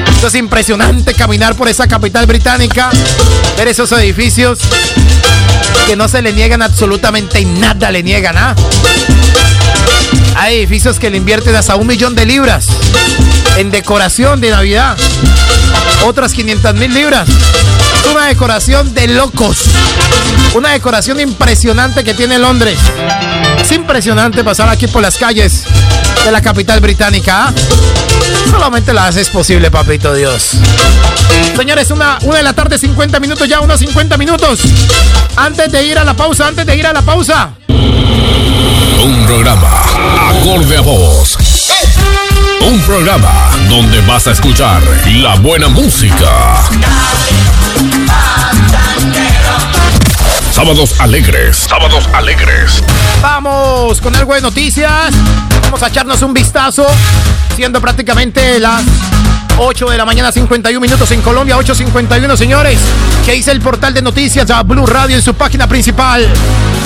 Esto 0.09 0.27
es 0.27 0.35
impresionante 0.35 1.13
caminar 1.13 1.55
por 1.55 1.67
esa 1.67 1.87
capital 1.87 2.25
británica, 2.25 2.89
ver 3.57 3.67
esos 3.67 3.91
edificios 3.93 4.59
que 5.87 5.95
no 5.95 6.07
se 6.07 6.21
le 6.21 6.33
niegan 6.33 6.61
absolutamente 6.61 7.43
nada, 7.45 7.91
le 7.91 8.03
niegan, 8.03 8.37
¿ah? 8.37 8.55
Hay 10.35 10.57
edificios 10.57 10.99
que 10.99 11.09
le 11.09 11.17
invierten 11.17 11.55
hasta 11.55 11.75
un 11.75 11.87
millón 11.87 12.15
de 12.15 12.25
libras 12.25 12.67
en 13.57 13.71
decoración 13.71 14.39
de 14.39 14.51
Navidad. 14.51 14.97
Otras 16.05 16.33
500 16.33 16.75
mil 16.75 16.93
libras. 16.93 17.27
Una 18.11 18.25
decoración 18.27 18.93
de 18.93 19.07
locos. 19.07 19.57
Una 20.55 20.69
decoración 20.71 21.19
impresionante 21.19 22.03
que 22.03 22.13
tiene 22.13 22.39
Londres. 22.39 22.79
Es 23.61 23.71
impresionante 23.71 24.43
pasar 24.43 24.69
aquí 24.69 24.87
por 24.87 25.01
las 25.01 25.17
calles 25.17 25.63
de 26.25 26.31
la 26.31 26.41
capital 26.41 26.79
británica. 26.79 27.53
Solamente 28.49 28.93
la 28.93 29.07
haces 29.07 29.29
posible, 29.29 29.69
papito 29.69 30.13
Dios. 30.13 30.51
Señores, 31.55 31.91
una, 31.91 32.17
una 32.23 32.37
de 32.37 32.43
la 32.43 32.53
tarde, 32.53 32.77
50 32.77 33.19
minutos 33.19 33.47
ya, 33.47 33.59
unos 33.59 33.79
50 33.79 34.17
minutos. 34.17 34.59
Antes 35.35 35.71
de 35.71 35.83
ir 35.85 35.97
a 35.97 36.03
la 36.03 36.13
pausa, 36.13 36.47
antes 36.47 36.65
de 36.65 36.75
ir 36.75 36.87
a 36.87 36.93
la 36.93 37.01
pausa. 37.01 37.51
Un 37.67 39.25
programa 39.25 39.83
acorde 40.29 40.77
a 40.77 40.81
vos. 40.81 41.38
Un 42.61 42.79
programa 42.81 43.51
donde 43.69 44.01
vas 44.01 44.27
a 44.27 44.31
escuchar 44.31 44.81
la 45.07 45.35
buena 45.35 45.69
música. 45.69 46.57
Sábados 50.51 50.99
alegres, 50.99 51.57
sábados 51.57 52.07
alegres. 52.13 52.83
Vamos 53.21 54.01
con 54.01 54.15
algo 54.15 54.33
de 54.33 54.41
noticias. 54.41 55.13
Vamos 55.63 55.81
a 55.81 55.87
echarnos 55.87 56.21
un 56.21 56.33
vistazo. 56.33 56.85
Siendo 57.55 57.79
prácticamente 57.79 58.59
las 58.59 58.83
8 59.57 59.89
de 59.89 59.97
la 59.97 60.05
mañana, 60.05 60.31
51 60.31 60.79
minutos 60.79 61.09
en 61.11 61.21
Colombia, 61.21 61.57
8.51, 61.57 62.35
señores. 62.35 62.79
¿Qué 63.25 63.33
dice 63.33 63.51
el 63.51 63.61
portal 63.61 63.93
de 63.93 64.01
noticias 64.01 64.49
a 64.51 64.63
Blue 64.63 64.85
Radio 64.85 65.15
en 65.15 65.21
su 65.21 65.33
página 65.33 65.67
principal? 65.67 66.27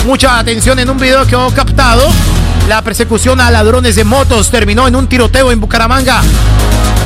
Mucha 0.05 0.37
atención 0.37 0.77
en 0.79 0.89
un 0.89 0.97
video 0.97 1.23
que 1.23 1.31
quedó 1.31 1.49
captado. 1.51 2.09
La 2.67 2.81
persecución 2.81 3.41
a 3.41 3.51
ladrones 3.51 3.95
de 3.95 4.03
motos 4.03 4.49
terminó 4.49 4.87
en 4.87 4.95
un 4.95 5.07
tiroteo 5.07 5.51
en 5.51 5.59
Bucaramanga. 5.59 6.21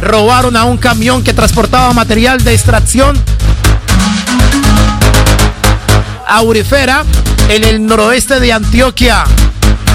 Robaron 0.01 0.55
a 0.55 0.65
un 0.65 0.77
camión 0.77 1.23
que 1.23 1.33
transportaba 1.33 1.91
material 1.93 2.43
de 2.43 2.53
extracción 2.53 3.17
aurifera 6.27 7.03
en 7.49 7.63
el 7.63 7.85
noroeste 7.85 8.39
de 8.39 8.53
Antioquia. 8.53 9.23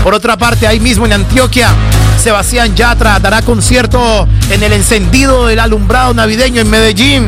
Por 0.03 0.15
otra 0.15 0.37
parte, 0.37 0.67
ahí 0.67 0.81
mismo 0.81 1.07
en 1.07 1.13
Antioquia, 1.13 1.69
Sebastián 2.19 2.75
Yatra 2.75 3.19
dará 3.21 3.43
concierto 3.43 4.27
en 4.51 4.63
el 4.63 4.73
encendido 4.73 5.47
del 5.47 5.61
alumbrado 5.61 6.15
navideño 6.15 6.61
en 6.61 6.71
Medellín. 6.71 7.27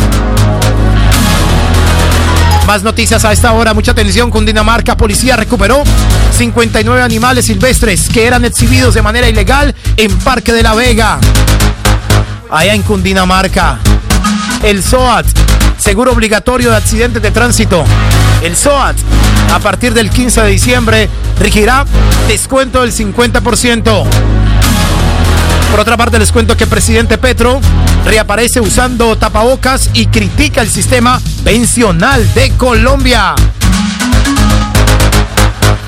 Más 2.66 2.82
noticias 2.82 3.24
a 3.26 3.32
esta 3.32 3.52
hora, 3.52 3.74
mucha 3.74 3.92
atención. 3.92 4.30
Cundinamarca, 4.30 4.96
policía 4.96 5.36
recuperó 5.36 5.82
59 6.30 7.02
animales 7.02 7.44
silvestres 7.44 8.08
que 8.08 8.26
eran 8.26 8.44
exhibidos 8.44 8.94
de 8.94 9.02
manera 9.02 9.28
ilegal 9.28 9.74
en 9.98 10.16
Parque 10.20 10.52
de 10.52 10.62
la 10.62 10.74
Vega. 10.74 11.18
Allá 12.50 12.74
en 12.74 12.82
Cundinamarca. 12.82 13.78
El 14.62 14.82
SOAT, 14.82 15.26
seguro 15.76 16.12
obligatorio 16.12 16.70
de 16.70 16.76
accidentes 16.76 17.20
de 17.20 17.30
tránsito. 17.30 17.84
El 18.42 18.56
SOAT, 18.56 18.96
a 19.52 19.58
partir 19.58 19.92
del 19.92 20.08
15 20.08 20.40
de 20.40 20.48
diciembre, 20.48 21.10
regirá 21.38 21.84
descuento 22.28 22.80
del 22.80 22.92
50%. 22.92 24.43
Por 25.70 25.80
otra 25.80 25.96
parte, 25.96 26.18
les 26.18 26.30
cuento 26.30 26.56
que 26.56 26.66
presidente 26.66 27.18
Petro 27.18 27.60
reaparece 28.04 28.60
usando 28.60 29.16
tapabocas 29.16 29.90
y 29.92 30.06
critica 30.06 30.60
el 30.60 30.70
sistema 30.70 31.20
pensional 31.42 32.32
de 32.34 32.50
Colombia. 32.52 33.34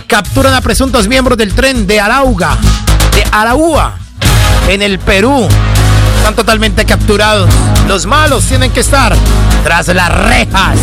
Capturan 0.06 0.54
a 0.54 0.60
presuntos 0.60 1.06
miembros 1.06 1.38
del 1.38 1.54
tren 1.54 1.86
de 1.86 2.00
Arauga, 2.00 2.56
de 3.14 3.24
Araúa, 3.30 3.94
en 4.68 4.82
el 4.82 4.98
Perú. 4.98 5.46
Están 6.18 6.34
totalmente 6.34 6.84
capturados. 6.84 7.48
Los 7.86 8.06
malos 8.06 8.44
tienen 8.46 8.72
que 8.72 8.80
estar 8.80 9.14
tras 9.62 9.86
las 9.88 10.12
rejas. 10.12 10.78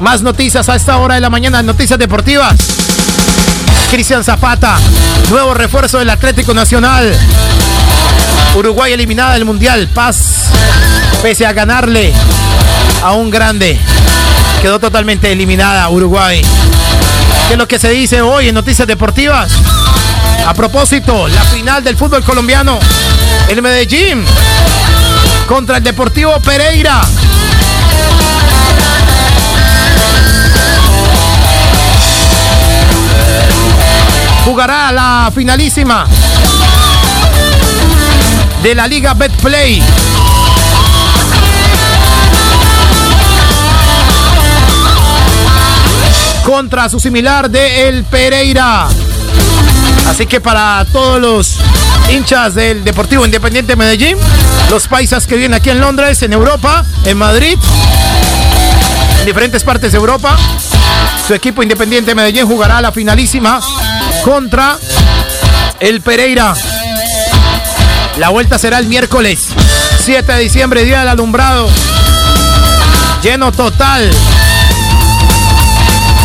Más 0.00 0.22
noticias 0.22 0.68
a 0.68 0.74
esta 0.74 0.98
hora 0.98 1.14
de 1.14 1.20
la 1.20 1.30
mañana, 1.30 1.62
noticias 1.62 1.98
deportivas. 1.98 2.56
Cristian 3.90 4.24
Zapata, 4.24 4.78
nuevo 5.30 5.54
refuerzo 5.54 5.98
del 5.98 6.10
Atlético 6.10 6.52
Nacional. 6.52 7.16
Uruguay 8.56 8.92
eliminada 8.92 9.34
del 9.34 9.44
Mundial. 9.44 9.88
Paz, 9.88 10.50
pese 11.22 11.46
a 11.46 11.52
ganarle 11.52 12.12
a 13.02 13.12
un 13.12 13.30
grande, 13.30 13.78
quedó 14.60 14.80
totalmente 14.80 15.30
eliminada 15.30 15.88
Uruguay. 15.88 16.42
¿Qué 17.46 17.54
es 17.54 17.58
lo 17.58 17.68
que 17.68 17.78
se 17.78 17.90
dice 17.90 18.22
hoy 18.22 18.48
en 18.48 18.54
Noticias 18.54 18.88
Deportivas? 18.88 19.52
A 20.46 20.52
propósito, 20.52 21.28
la 21.28 21.42
final 21.44 21.84
del 21.84 21.96
fútbol 21.96 22.24
colombiano. 22.24 22.78
El 23.48 23.62
Medellín 23.62 24.24
contra 25.46 25.76
el 25.76 25.84
Deportivo 25.84 26.40
Pereira. 26.40 27.02
Jugará 34.46 34.92
la 34.92 35.32
finalísima 35.34 36.06
de 38.62 38.74
la 38.76 38.86
Liga 38.86 39.12
Betplay. 39.12 39.82
Contra 46.44 46.88
su 46.88 47.00
similar 47.00 47.50
de 47.50 47.88
El 47.88 48.04
Pereira. 48.04 48.86
Así 50.08 50.26
que 50.26 50.40
para 50.40 50.86
todos 50.92 51.20
los 51.20 51.56
hinchas 52.08 52.54
del 52.54 52.84
Deportivo 52.84 53.24
Independiente 53.24 53.74
Medellín, 53.74 54.16
los 54.70 54.86
paisas 54.86 55.26
que 55.26 55.34
viven 55.34 55.54
aquí 55.54 55.70
en 55.70 55.80
Londres, 55.80 56.22
en 56.22 56.32
Europa, 56.32 56.84
en 57.04 57.18
Madrid, 57.18 57.58
en 59.18 59.26
diferentes 59.26 59.64
partes 59.64 59.90
de 59.90 59.98
Europa, 59.98 60.36
su 61.26 61.34
equipo 61.34 61.64
Independiente 61.64 62.14
Medellín 62.14 62.46
jugará 62.46 62.80
la 62.80 62.92
finalísima 62.92 63.60
contra 64.26 64.76
el 65.78 66.00
Pereira. 66.00 66.52
La 68.18 68.30
vuelta 68.30 68.58
será 68.58 68.80
el 68.80 68.86
miércoles 68.86 69.50
7 70.04 70.32
de 70.32 70.40
diciembre, 70.40 70.82
día 70.82 70.98
del 70.98 71.10
alumbrado. 71.10 71.70
Lleno 73.22 73.52
total. 73.52 74.10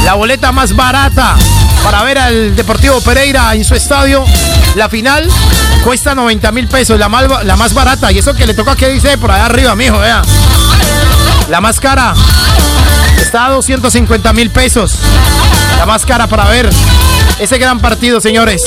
La 0.04 0.16
boleta 0.16 0.52
más 0.52 0.76
barata 0.76 1.36
para 1.84 2.02
ver 2.02 2.18
al 2.18 2.56
Deportivo 2.56 3.00
Pereira 3.02 3.54
en 3.54 3.64
su 3.64 3.76
estadio. 3.76 4.26
La 4.74 4.90
final 4.90 5.30
cuesta 5.84 6.16
90 6.16 6.52
mil 6.54 6.68
pesos, 6.68 6.98
la 6.98 7.08
más, 7.08 7.46
la 7.46 7.56
más 7.56 7.76
barata. 7.76 8.12
Y 8.12 8.18
eso 8.18 8.34
que 8.34 8.48
le 8.48 8.56
toca 8.56 8.76
que 8.76 8.90
dice 8.90 9.16
por 9.20 9.30
allá 9.30 9.46
arriba, 9.46 9.76
mijo, 9.76 10.00
vea. 10.00 10.24
La 11.50 11.62
más 11.62 11.80
cara 11.80 12.16
está 13.22 13.46
a 13.46 13.50
250 13.52 14.34
mil 14.34 14.50
pesos. 14.50 14.96
La 15.78 15.86
más 15.86 16.06
cara 16.06 16.28
para 16.28 16.46
ver 16.46 16.70
ese 17.40 17.58
gran 17.58 17.80
partido, 17.80 18.20
señores. 18.20 18.64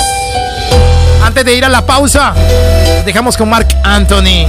Antes 1.23 1.45
de 1.45 1.55
ir 1.55 1.65
a 1.65 1.69
la 1.69 1.87
pausa, 1.87 2.35
dejamos 3.05 3.37
con 3.37 3.49
Mark 3.49 3.69
Anthony. 3.83 4.47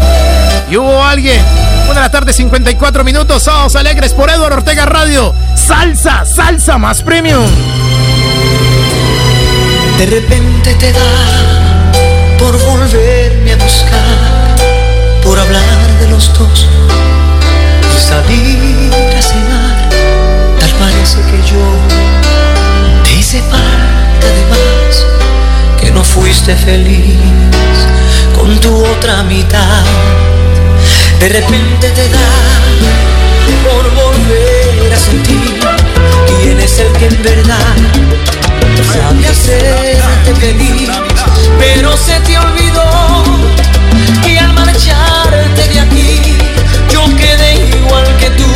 Y 0.70 0.78
hubo 0.78 1.04
alguien. 1.04 1.42
Una 1.86 1.96
de 1.96 2.00
la 2.02 2.12
tarde, 2.12 2.34
54 2.34 3.04
minutos. 3.04 3.44
Sábados 3.44 3.76
alegres 3.76 4.14
por 4.14 4.30
Eduardo 4.30 4.58
Ortega 4.58 4.86
Radio. 4.86 5.34
Salsa, 5.56 6.26
salsa 6.26 6.78
más 6.78 7.02
premium. 7.02 7.46
De 9.98 10.06
repente 10.08 10.74
te 10.76 10.92
da 10.92 11.92
por 12.38 12.60
volverme 12.66 13.54
a 13.54 13.56
buscar, 13.56 14.56
por 15.24 15.40
hablar 15.40 15.88
de 16.00 16.10
los 16.10 16.34
dos 16.38 16.68
y 17.96 18.00
salir 18.00 18.92
a 19.18 19.22
cenar. 19.22 19.65
Parece 21.06 21.22
que 21.30 21.38
yo 21.52 23.04
te 23.04 23.14
hice 23.14 23.40
falta 23.44 24.26
de 24.26 24.44
más, 24.50 25.06
que 25.80 25.92
no 25.92 26.04
fuiste 26.04 26.56
feliz 26.56 27.20
con 28.34 28.60
tu 28.60 28.76
otra 28.84 29.22
mitad. 29.22 29.84
De 31.20 31.30
repente 31.30 31.92
te 31.92 32.10
da 32.10 32.28
por 33.66 33.84
volver 33.94 34.92
a 34.92 34.98
sentir 34.98 35.60
quién 36.42 36.60
es 36.60 36.80
el 36.80 36.92
que 36.94 37.06
en 37.06 37.22
verdad 37.22 37.76
sabe 38.92 39.28
hacerte 39.28 40.34
feliz, 40.40 40.90
pero 41.60 41.96
se 41.96 42.20
te 42.22 42.36
olvidó 42.36 43.24
que 44.24 44.40
al 44.40 44.54
marcharte 44.54 45.68
de 45.68 45.80
aquí 45.82 46.36
yo 46.90 47.06
quedé 47.16 47.78
igual 47.78 48.08
que 48.18 48.32
tú, 48.32 48.48